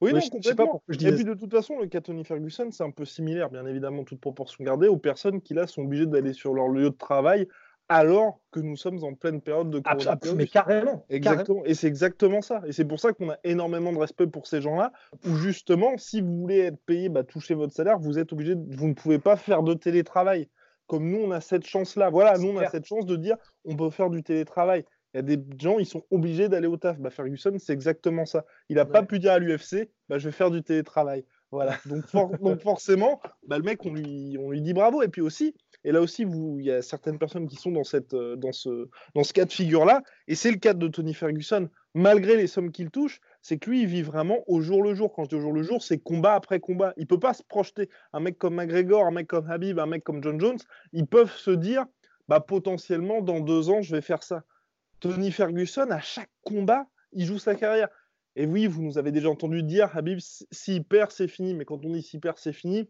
[0.00, 1.08] Oui, non, je, sais pas pourquoi je dis.
[1.08, 4.04] Et puis de toute façon, le cas Tony Ferguson, c'est un peu similaire, bien évidemment,
[4.04, 7.48] toute proportion gardée, aux personnes qui là sont obligées d'aller sur leur lieu de travail
[7.88, 10.34] alors que nous sommes en pleine période de coronavirus.
[10.34, 11.04] Mais carrément.
[11.10, 11.62] Exactement.
[11.64, 12.62] Et c'est exactement ça.
[12.66, 14.92] Et c'est pour ça qu'on a énormément de respect pour ces gens-là,
[15.26, 18.88] où justement, si vous voulez être payé, bah, toucher votre salaire, vous êtes obligé, vous
[18.88, 20.48] ne pouvez pas faire de télétravail.
[20.86, 22.10] Comme nous, on a cette chance-là.
[22.10, 24.84] Voilà, nous, on a cette chance de dire, on peut faire du télétravail.
[25.14, 26.98] Il y a des gens, ils sont obligés d'aller au taf.
[26.98, 28.44] Bah, Ferguson, c'est exactement ça.
[28.68, 31.24] Il n'a pas pu dire à l'UFC, bah, je vais faire du télétravail.
[31.50, 31.76] Voilà.
[31.84, 32.04] Donc,
[32.42, 35.02] donc forcément, bah, le mec, on lui, on lui dit bravo.
[35.02, 38.52] Et puis aussi, et là aussi, il y a certaines personnes qui sont euh, dans,
[38.52, 40.02] ce, cas de figure-là.
[40.28, 43.82] Et c'est le cas de Tony Ferguson, malgré les sommes qu'il touche, c'est que lui,
[43.82, 45.12] il vit vraiment au jour le jour.
[45.12, 46.92] Quand je dis au jour le jour, c'est combat après combat.
[46.96, 47.88] Il peut pas se projeter.
[48.12, 50.58] Un mec comme McGregor, un mec comme Habib, un mec comme John Jones,
[50.92, 51.86] ils peuvent se dire,
[52.28, 54.44] bah, potentiellement, dans deux ans, je vais faire ça.
[55.00, 57.88] Tony Ferguson, à chaque combat, il joue sa carrière.
[58.36, 61.54] Et oui, vous nous avez déjà entendu dire, Habib, s'il perd, c'est fini.
[61.54, 62.88] Mais quand on dit s'il perd, c'est fini,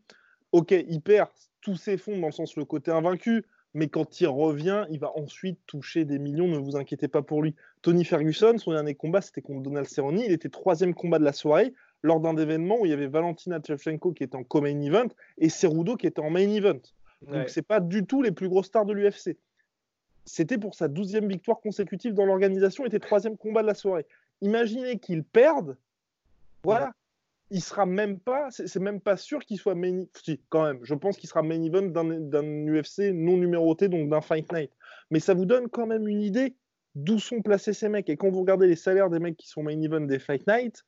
[0.52, 1.28] ok, il perd,
[1.60, 3.44] tout s'effondre dans le sens le côté invaincu.
[3.74, 7.42] Mais quand il revient, il va ensuite toucher des millions, ne vous inquiétez pas pour
[7.42, 7.54] lui.
[7.80, 10.18] Tony Ferguson, son dernier combat, c'était contre Donald Cerrone.
[10.18, 13.60] Il était troisième combat de la soirée lors d'un événement où il y avait Valentina
[13.66, 16.80] Shevchenko qui était en co-main event et Cerudo qui était en main event.
[17.22, 19.38] Donc c'est pas du tout les plus grosses stars de l'UFC.
[20.26, 24.06] C'était pour sa douzième victoire consécutive dans l'organisation, était troisième combat de la soirée
[24.42, 25.78] imaginez qu'il perde,
[26.62, 26.92] voilà,
[27.52, 30.94] il sera même pas, c'est même pas sûr qu'il soit main, si, quand même, je
[30.94, 34.70] pense qu'il sera main event d'un UFC non numéroté, donc d'un Fight Night.
[35.10, 36.56] Mais ça vous donne quand même une idée
[36.94, 38.08] d'où sont placés ces mecs.
[38.08, 40.84] Et quand vous regardez les salaires des mecs qui sont main event des Fight Night,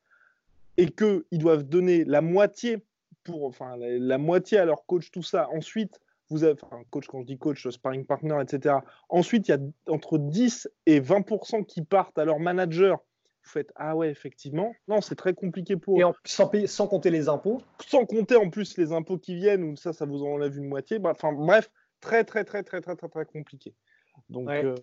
[0.77, 2.83] et qu'ils doivent donner la moitié
[3.23, 7.21] pour, enfin, la, moitié à leur coach, tout ça, ensuite, vous avez, enfin, coach, quand
[7.21, 8.77] je dis coach, sparring partner, etc.
[9.09, 13.03] Ensuite, il y a entre 10 et 20% qui partent à leur manager
[13.45, 14.73] vous faites Ah ouais, effectivement.
[14.87, 15.99] Non, c'est très compliqué pour.
[15.99, 19.63] Et sans, payer, sans compter les impôts Sans compter en plus les impôts qui viennent,
[19.63, 20.99] ou ça, ça vous enlève une moitié.
[20.99, 21.69] Bah, enfin, bref,
[22.01, 23.73] très, très, très, très, très, très, très compliqué.
[24.29, 24.65] Donc, ouais.
[24.65, 24.75] Euh,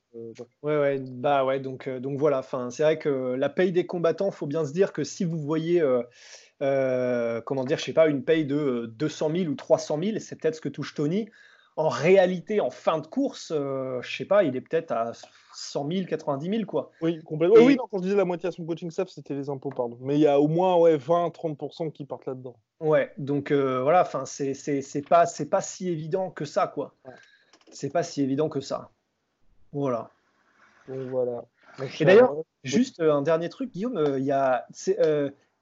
[0.62, 2.38] ouais, ouais, bah ouais, donc, euh, donc voilà.
[2.38, 5.38] Enfin, c'est vrai que la paye des combattants, faut bien se dire que si vous
[5.38, 5.82] voyez,
[6.62, 10.40] euh, comment dire, je sais pas, une paye de 200 000 ou 300 000, c'est
[10.40, 11.28] peut-être ce que touche Tony
[11.76, 15.12] en réalité, en fin de course, euh, je sais pas, il est peut-être à
[15.54, 16.90] 100 000, 90 000, quoi.
[17.00, 17.64] Oui, complètement.
[17.64, 19.96] Oui, quand je disais la moitié à son coaching staff, c'était les impôts, pardon.
[20.00, 22.56] Mais il y a au moins ouais, 20-30% qui partent là-dedans.
[22.80, 26.94] Ouais, donc euh, voilà, enfin, c'est pas, pas si évident que ça, quoi.
[27.70, 28.90] C'est pas si évident que ça.
[29.72, 30.10] Voilà.
[30.88, 31.44] Donc voilà.
[32.00, 34.66] Et d'ailleurs, juste euh, un dernier truc, Guillaume, il y a.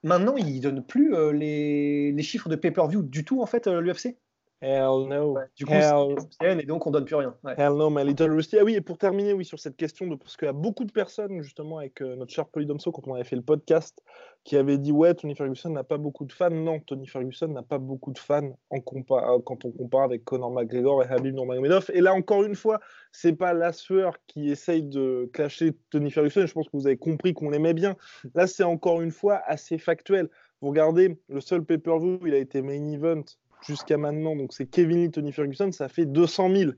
[0.03, 4.17] maintenant, il donne plus les, les, chiffres de pay-per-view du tout, en fait, l'UFC
[4.61, 5.37] Hell no.
[5.55, 6.59] du coup, Hell...
[6.59, 7.35] et donc on donne plus rien.
[7.57, 8.59] Hell no, my little Rusty.
[8.59, 10.85] Ah oui, et pour terminer, oui, sur cette question, de, parce qu'il y a beaucoup
[10.85, 14.03] de personnes, justement, avec euh, notre cher Polydomso, quand on avait fait le podcast,
[14.43, 16.51] qui avaient dit Ouais, Tony Ferguson n'a pas beaucoup de fans.
[16.51, 20.51] Non, Tony Ferguson n'a pas beaucoup de fans en euh, quand on compare avec Conor
[20.51, 21.89] McGregor et Habib Nurmagomedov.
[21.93, 22.79] Et là, encore une fois,
[23.11, 26.45] c'est pas la sueur qui essaye de clasher Tony Ferguson.
[26.45, 27.95] Je pense que vous avez compris qu'on l'aimait bien.
[28.35, 30.29] Là, c'est encore une fois assez factuel.
[30.61, 33.23] Vous regardez, le seul pay-per-view, il a été main event
[33.65, 36.71] jusqu'à maintenant, donc c'est Kevin Lee, Tony Ferguson, ça fait 200 000.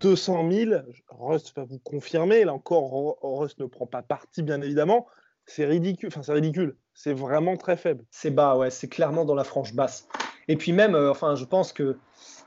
[0.00, 0.72] 200 000,
[1.10, 5.06] Rust va vous confirmer, là encore, Rust ne prend pas parti, bien évidemment.
[5.46, 8.04] C'est ridicule, enfin c'est ridicule, c'est vraiment très faible.
[8.10, 10.08] C'est bas, ouais, c'est clairement dans la frange basse.
[10.48, 11.96] Et puis même, euh, enfin, je pense que,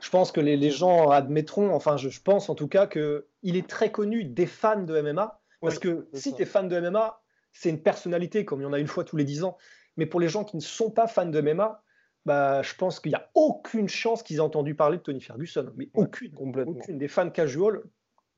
[0.00, 3.68] je pense que les, gens admettront, enfin, je, pense en tout cas que il est
[3.68, 7.20] très connu des fans de MMA, parce que si tu es fan de MMA,
[7.52, 9.56] c'est une personnalité, comme il y en a une fois tous les 10 ans.
[9.96, 11.82] Mais pour les gens qui ne sont pas fans de MMA,
[12.28, 15.72] bah, je pense qu'il n'y a aucune chance qu'ils aient entendu parler de Tony Ferguson.
[15.76, 16.74] Mais aucune, complètement.
[16.74, 16.98] Aucune.
[16.98, 17.82] Des fans casual,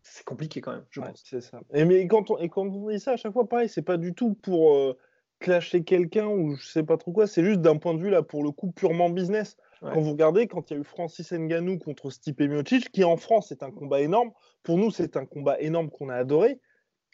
[0.03, 1.23] c'est compliqué quand même, je pense.
[1.25, 1.61] C'est ça.
[1.75, 3.97] Et, mais quand on, et quand on dit ça, à chaque fois, pareil, c'est pas
[3.97, 4.97] du tout pour euh,
[5.41, 8.23] clasher quelqu'un ou je sais pas trop quoi, c'est juste d'un point de vue, là,
[8.23, 9.57] pour le coup, purement business.
[9.83, 13.17] Quand vous regardez, quand il y a eu Francis Ngannou contre Stipe Miocic, qui en
[13.17, 14.31] France est un combat énorme,
[14.63, 16.61] pour nous, c'est un combat énorme qu'on a adoré,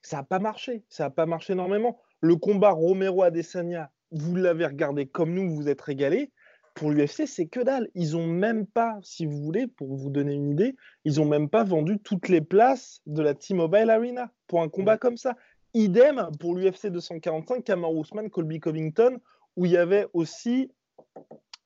[0.02, 0.84] ça n'a pas marché.
[0.88, 2.00] Ça n'a pas marché énormément.
[2.20, 6.32] Le combat Romero-Adesanya, vous l'avez regardé comme nous, vous êtes régalé
[6.76, 7.88] pour l'UFC, c'est que dalle.
[7.94, 11.48] Ils ont même pas, si vous voulez, pour vous donner une idée, ils ont même
[11.48, 15.36] pas vendu toutes les places de la T-Mobile Arena pour un combat comme ça.
[15.72, 19.18] Idem pour l'UFC 245, Kamaru Usman, Colby Covington,
[19.56, 20.70] où il y avait aussi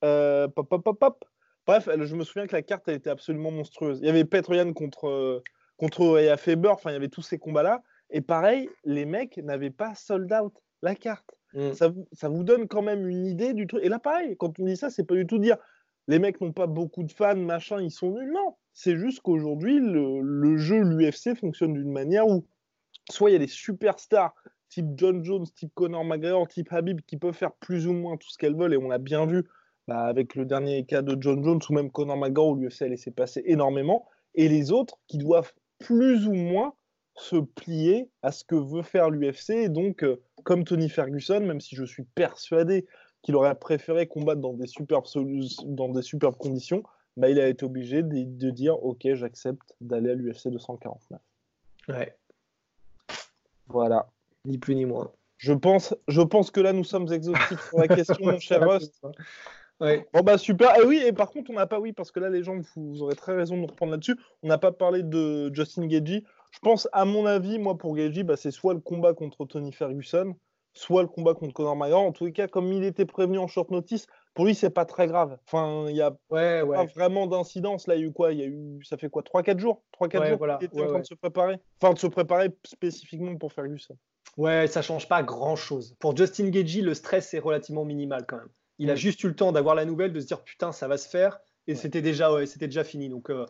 [0.05, 1.25] euh, pop, pop, pop, pop.
[1.66, 3.99] Bref, je me souviens que la carte elle était absolument monstrueuse.
[4.01, 5.42] Il y avait Petroyan contre euh,
[5.77, 7.83] contre Faber, enfin il y avait tous ces combats-là.
[8.11, 11.39] Et pareil, les mecs n'avaient pas sold out la carte.
[11.55, 11.73] Mm.
[11.73, 13.83] Ça, vous, donne quand même une idée du truc.
[13.85, 15.57] Et là, pareil, quand on dit ça, c'est pas du tout dire
[16.09, 18.33] les mecs n'ont pas beaucoup de fans, machin, ils sont nuls.
[18.33, 22.45] Non, c'est juste qu'aujourd'hui, le, jeu, l'UFC fonctionne d'une manière où
[23.11, 24.35] soit il y a des superstars
[24.69, 28.29] type John Jones, type Conor McGregor, type Habib qui peuvent faire plus ou moins tout
[28.31, 28.75] ce qu'elles veulent.
[28.75, 29.45] Et on l'a bien vu
[29.89, 32.89] bah, avec le dernier cas de John Jones ou même Conor McGregor où l'UFC a
[32.89, 34.07] laissé passer énormément.
[34.35, 36.75] Et les autres qui doivent plus ou moins
[37.20, 39.50] se plier à ce que veut faire l'UFC.
[39.50, 42.87] Et donc, euh, comme Tony Ferguson, même si je suis persuadé
[43.22, 45.04] qu'il aurait préféré combattre dans des superbes,
[45.64, 46.83] dans des superbes conditions,
[47.16, 51.20] bah, il a été obligé de, dire Ok, j'accepte d'aller à l'UFC 249.
[51.88, 52.16] Ouais.
[53.68, 54.09] Voilà.
[54.46, 55.12] Ni plus ni moins.
[55.37, 59.02] Je pense, je pense que là, nous sommes exhaustifs sur la question, mon cher Rust.
[59.80, 60.76] Bon bah super.
[60.78, 63.02] Et oui, et par contre, on n'a pas, oui, parce que là, les gens, vous,
[63.02, 64.16] aurez très raison de nous reprendre là-dessus.
[64.42, 66.24] On n'a pas parlé de Justin Gagey.
[66.51, 69.73] Je pense, à mon avis, moi, pour Gagey, bah, c'est soit le combat contre Tony
[69.73, 70.35] Ferguson,
[70.73, 72.03] soit le combat contre Conor McGregor.
[72.03, 74.85] En tous les cas, comme il était prévenu en short notice, pour lui, c'est pas
[74.85, 75.39] très grave.
[75.47, 77.87] Enfin, il y a pas vraiment d'incidence.
[77.87, 78.33] Là, il y a eu quoi?
[78.33, 79.23] Il y a eu, ça fait quoi?
[79.23, 79.83] 3-4 jours?
[80.01, 80.59] 3-4 jours voilà.
[80.61, 81.57] était en train de se préparer.
[81.81, 83.97] Enfin, de se préparer spécifiquement pour Ferguson.
[84.37, 85.97] Ouais, ça change pas grand-chose.
[85.99, 88.49] Pour Justin Gagey, le stress est relativement minimal quand même.
[88.79, 88.97] Il a mm.
[88.97, 91.41] juste eu le temps d'avoir la nouvelle, de se dire putain, ça va se faire,
[91.67, 93.09] et c'était déjà, c'était déjà fini.
[93.09, 93.45] Donc euh,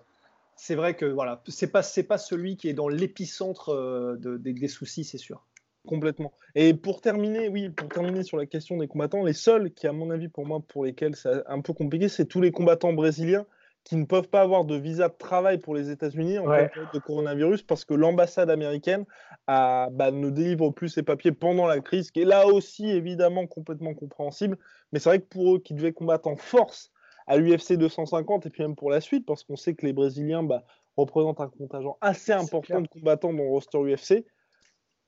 [0.63, 4.69] c'est vrai que voilà, c'est pas, c'est pas celui qui est dans l'épicentre euh, des
[4.69, 5.47] soucis, c'est sûr.
[5.87, 6.35] Complètement.
[6.55, 9.93] Et pour terminer, oui, pour terminer sur la question des combattants, les seuls qui, à
[9.93, 13.47] mon avis, pour moi, pour lesquels c'est un peu compliqué, c'est tous les combattants brésiliens
[13.85, 16.71] qui ne peuvent pas avoir de visa de travail pour les États-Unis en ouais.
[16.93, 19.07] de coronavirus parce que l'ambassade américaine
[19.47, 23.47] a, bah, ne délivre plus ses papiers pendant la crise, qui est là aussi évidemment
[23.47, 24.59] complètement compréhensible.
[24.93, 26.93] Mais c'est vrai que pour eux qui devaient combattre en force
[27.27, 30.43] à l'UFC 250 et puis même pour la suite, parce qu'on sait que les Brésiliens
[30.43, 30.65] bah,
[30.97, 34.25] représentent un contingent assez important de combattants dans le roster UFC,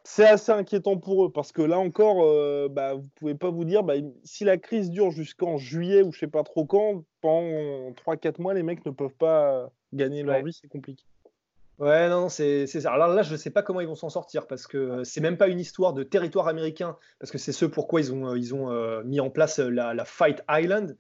[0.04, 3.64] c'est assez inquiétant pour eux parce que là encore, euh, bah, vous pouvez pas vous
[3.64, 3.94] dire bah,
[4.24, 8.54] si la crise dure jusqu'en juillet ou je sais pas trop quand, pendant 3-4 mois,
[8.54, 11.04] les mecs ne peuvent pas gagner leur vie, c'est compliqué.
[11.78, 12.92] Ouais, non, c'est ça.
[12.92, 15.36] Alors là, je ne sais pas comment ils vont s'en sortir parce que c'est même
[15.36, 18.70] pas une histoire de territoire américain, parce que c'est ce pourquoi ils ont, ils ont
[18.70, 20.96] euh, mis en place la, la Fight Island.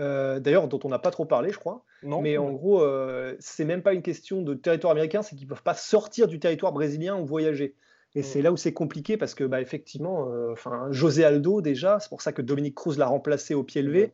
[0.00, 1.84] Euh, d'ailleurs, dont on n'a pas trop parlé, je crois.
[2.02, 5.46] Non, mais en gros, euh, c'est même pas une question de territoire américain, c'est qu'ils
[5.46, 7.76] peuvent pas sortir du territoire brésilien ou voyager.
[8.16, 11.98] Et c'est là où c'est compliqué parce que, bah, effectivement, euh, enfin, José Aldo, déjà,
[11.98, 14.12] c'est pour ça que Dominique Cruz l'a remplacé au pied levé.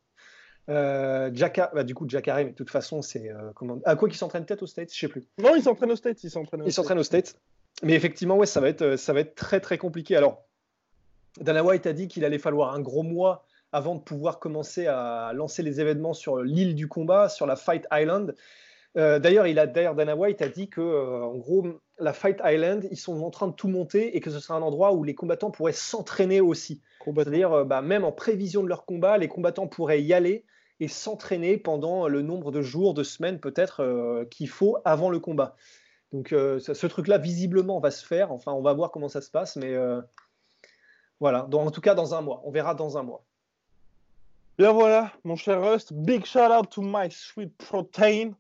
[0.71, 1.31] Euh,
[1.75, 3.31] bah, du coup, Jacare, mais de toute façon, c'est.
[3.31, 3.79] Euh, comment...
[3.85, 4.90] À quoi qu'il s'entraîne peut-être aux States?
[4.95, 5.27] Je sais plus.
[5.38, 6.25] Non, il s'entraîne aux States.
[6.25, 6.62] Il s'entraîne
[6.99, 7.37] aux, States.
[7.83, 10.16] Mais effectivement, ouais, ça va, être, ça va être très, très compliqué.
[10.16, 10.47] Alors,
[11.38, 15.33] Dana White a dit qu'il allait falloir un gros mois avant de pouvoir commencer à
[15.35, 18.35] lancer les événements sur l'île du combat, sur la Fight Island.
[18.97, 21.65] Euh, d'ailleurs, il a d'ailleurs Dana White a dit que euh, en gros
[21.99, 24.63] la Fight Island, ils sont en train de tout monter et que ce sera un
[24.63, 26.81] endroit où les combattants pourraient s'entraîner aussi.
[27.05, 30.45] C'est-à-dire euh, bah, même en prévision de leur combat, les combattants pourraient y aller
[30.81, 35.55] et s'entraîner pendant le nombre de jours, de semaines peut-être qu'il faut avant le combat.
[36.11, 38.33] Donc ce truc-là visiblement va se faire.
[38.33, 39.77] Enfin, on va voir comment ça se passe, mais
[41.21, 41.43] voilà.
[41.51, 43.27] Donc, en tout cas dans un mois, on verra dans un mois.
[44.61, 48.35] Bien voilà, mon cher Rust, big shout out to my sweet protein.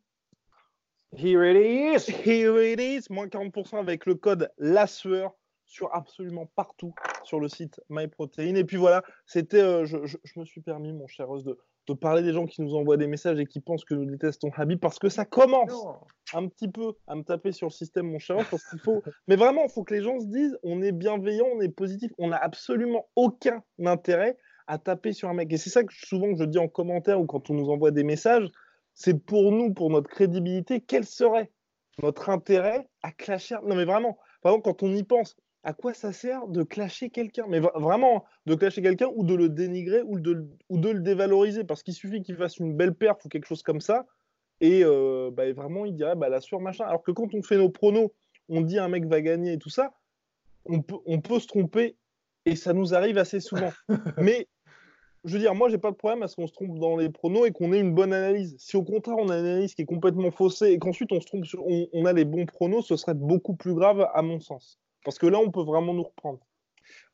[1.16, 2.10] Here it is.
[2.10, 3.08] Here it is.
[3.08, 5.32] Moins 40% avec le code La Sueur
[5.64, 6.92] sur absolument partout
[7.24, 8.54] sur le site MyProtein.
[8.56, 9.96] Et puis voilà, c'était, euh, je,
[10.36, 13.40] me suis permis, mon cher Rose, de, parler des gens qui nous envoient des messages
[13.40, 15.72] et qui pensent que nous détestons Habib parce que ça commence
[16.34, 19.02] un petit peu à me taper sur le système, mon cher parce qu'il faut.
[19.26, 22.12] Mais vraiment, il faut que les gens se disent on est bienveillant, on est positif,
[22.18, 24.36] on n'a absolument aucun intérêt
[24.70, 25.52] à taper sur un mec.
[25.52, 28.04] Et c'est ça que souvent je dis en commentaire ou quand on nous envoie des
[28.04, 28.50] messages
[28.94, 31.50] c'est pour nous, pour notre crédibilité, quel serait
[32.02, 35.94] notre intérêt à clasher Non, mais vraiment, par exemple, quand on y pense, à quoi
[35.94, 37.46] ça sert de clasher quelqu'un?
[37.48, 41.64] Mais vraiment, de clasher quelqu'un ou de le dénigrer ou de, ou de le dévaloriser,
[41.64, 44.06] parce qu'il suffit qu'il fasse une belle perf ou quelque chose comme ça,
[44.60, 46.84] et euh, bah, vraiment, il dirait bah, la sur machin.
[46.84, 48.10] Alors que quand on fait nos pronos,
[48.48, 49.94] on dit un mec va gagner et tout ça,
[50.66, 51.96] on peut, on peut se tromper,
[52.44, 53.72] et ça nous arrive assez souvent.
[54.18, 54.48] mais
[55.24, 57.10] je veux dire, moi, j'ai pas de problème à ce qu'on se trompe dans les
[57.10, 58.56] pronos et qu'on ait une bonne analyse.
[58.58, 61.26] Si au contraire, on a une analyse qui est complètement faussée et qu'ensuite on se
[61.26, 61.44] trompe
[61.92, 64.78] on, a les bons pronos, ce serait beaucoup plus grave à mon sens.
[65.04, 66.40] Parce que là, on peut vraiment nous reprendre.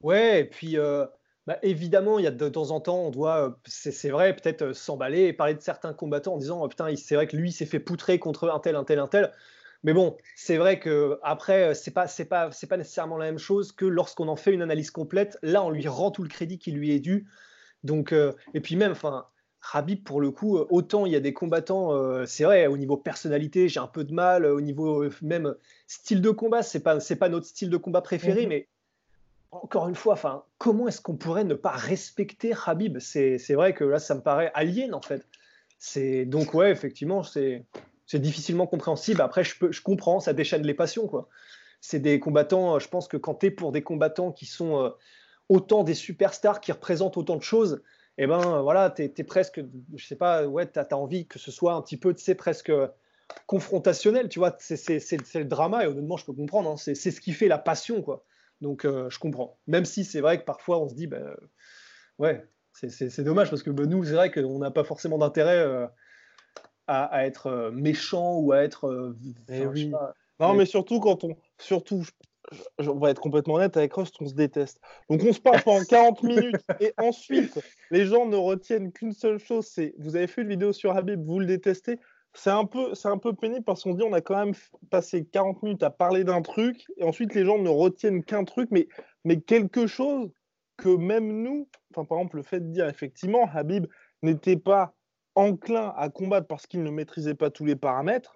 [0.02, 1.04] Ouais, et puis euh,
[1.46, 4.62] bah, évidemment, il y a de, temps en temps, on doit, euh, c'est vrai, peut-être
[4.62, 7.50] euh, s'emballer et parler de certains combattants en disant, oh, putain, c'est vrai que lui
[7.50, 9.32] s'est fait poutrer contre un tel, un tel, un tel.
[9.82, 13.38] Mais bon, c'est vrai que après, c'est pas, c'est pas, c'est pas nécessairement la même
[13.38, 15.38] chose que lorsqu'on en fait une analyse complète.
[15.42, 17.26] Là, on lui rend tout le crédit qui lui est dû.
[17.84, 19.26] Donc, euh, et puis même, enfin,
[19.60, 22.76] Rabib, pour le coup, euh, autant il y a des combattants, euh, c'est vrai, au
[22.76, 25.54] niveau personnalité, j'ai un peu de mal, au niveau même
[25.86, 28.48] style de combat, c'est pas, c'est pas notre style de combat préféré, mhm.
[28.48, 28.68] mais
[29.50, 33.84] encore une fois, enfin, comment est-ce qu'on pourrait ne pas respecter Rabib c'est, vrai que
[33.84, 35.26] là, ça me paraît alien, en fait.
[35.78, 37.64] C'est, donc, ouais, effectivement, c'est,
[38.06, 39.20] c'est difficilement compréhensible.
[39.20, 41.28] Après, je, peux, je comprends, ça déchaîne les passions, quoi.
[41.80, 44.92] C'est des combattants, je pense que quand tu es pour des combattants qui sont
[45.48, 47.82] autant des superstars qui représentent autant de choses,
[48.18, 49.60] et eh ben voilà, tu es, presque,
[49.94, 52.34] je sais pas, ouais, tu as, envie que ce soit un petit peu, tu sais,
[52.34, 52.72] presque
[53.46, 57.32] confrontationnel, tu vois, c'est le drama, et honnêtement, je peux comprendre, hein, c'est ce qui
[57.32, 58.24] fait la passion, quoi.
[58.62, 59.58] Donc, euh, je comprends.
[59.66, 61.36] Même si c'est vrai que parfois, on se dit, ben,
[62.18, 62.42] ouais,
[62.72, 65.86] c'est dommage, parce que ben, nous, c'est vrai qu'on n'a pas forcément d'intérêt euh,
[66.86, 69.14] à, être euh, méchant ou à être...
[69.48, 69.90] Eh
[70.38, 71.36] non, mais surtout quand on...
[71.58, 72.04] Surtout,
[72.78, 74.80] on va être complètement honnête avec Rust, on se déteste.
[75.08, 77.58] Donc on se parle pendant 40 minutes et ensuite
[77.90, 81.24] les gens ne retiennent qu'une seule chose, c'est vous avez fait une vidéo sur Habib,
[81.24, 81.98] vous le détestez.
[82.34, 84.54] C'est un peu, c'est un peu pénible parce qu'on dit on a quand même
[84.90, 88.68] passé 40 minutes à parler d'un truc et ensuite les gens ne retiennent qu'un truc,
[88.70, 88.88] mais,
[89.24, 90.30] mais quelque chose
[90.76, 93.86] que même nous, enfin par exemple le fait de dire effectivement Habib
[94.22, 94.94] n'était pas
[95.34, 98.35] enclin à combattre parce qu'il ne maîtrisait pas tous les paramètres,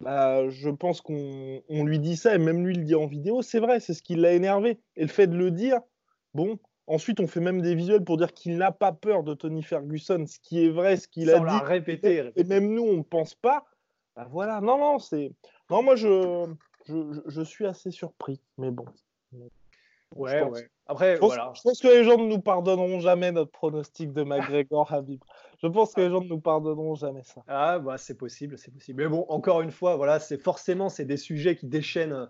[0.00, 3.58] bah, je pense qu'on lui dit ça, et même lui le dit en vidéo, c'est
[3.58, 4.80] vrai, c'est ce qui l'a énervé.
[4.96, 5.80] Et le fait de le dire,
[6.34, 9.62] bon, ensuite on fait même des visuels pour dire qu'il n'a pas peur de Tony
[9.62, 11.64] Ferguson, ce qui est vrai, ce qu'il a dit.
[11.64, 13.64] Répété, Et même nous, on ne pense pas.
[14.14, 15.32] Bah voilà, non, non, c'est.
[15.70, 16.46] Non, moi je,
[16.86, 18.86] je, je, suis assez surpris, mais bon.
[20.14, 20.68] Ouais, ouais.
[20.86, 21.52] Après, je pense, voilà.
[21.54, 25.22] je pense que les gens ne nous pardonneront jamais notre pronostic de McGregor Habib.
[25.62, 27.42] Je pense que les gens ne nous pardonneront jamais ça.
[27.48, 29.02] Ah, bah, c'est possible, c'est possible.
[29.02, 32.28] Mais bon, encore une fois, voilà, c'est forcément c'est des sujets qui déchaînent,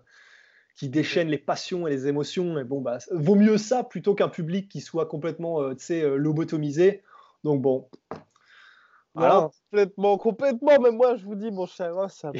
[0.75, 2.57] qui déchaînent les passions et les émotions.
[2.57, 6.01] Et bon, bah, vaut mieux ça plutôt qu'un public qui soit complètement, euh, tu sais,
[6.01, 7.03] euh, lobotomisé.
[7.43, 7.87] Donc bon.
[9.13, 9.49] Voilà.
[9.69, 10.79] complètement, complètement.
[10.81, 12.39] Mais moi, je vous dis, mon cher, ça me,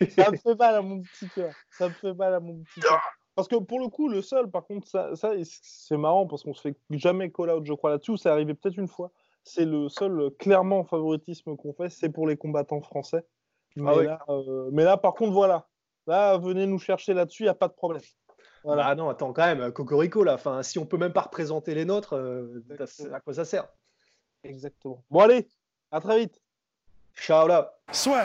[0.10, 1.54] ça me fait mal à mon petit cœur.
[1.70, 3.00] Ça me fait mal à mon petit cœur.
[3.36, 6.54] Parce que pour le coup, le seul, par contre, ça, ça c'est marrant parce qu'on
[6.54, 8.16] se fait jamais call out, je crois, là-dessus.
[8.16, 9.12] C'est arrivé peut-être une fois
[9.44, 13.24] c'est le seul euh, clairement favoritisme qu'on fait, c'est pour les combattants français.
[13.84, 13.92] Ah
[14.28, 15.68] euh, mais, là, par contre, voilà.
[16.06, 18.02] Là, venez nous chercher là-dessus, il n'y a pas de problème.
[18.64, 18.86] Voilà.
[18.86, 20.34] Ah non, attends, quand même, Cocorico, là.
[20.34, 22.64] Enfin, si on peut même pas représenter les nôtres, euh,
[23.12, 23.68] à quoi ça sert?
[24.42, 25.04] Exactement.
[25.10, 25.46] Bon, allez,
[25.90, 26.40] à très vite.
[27.14, 27.78] Ciao là.
[27.92, 28.24] Soit.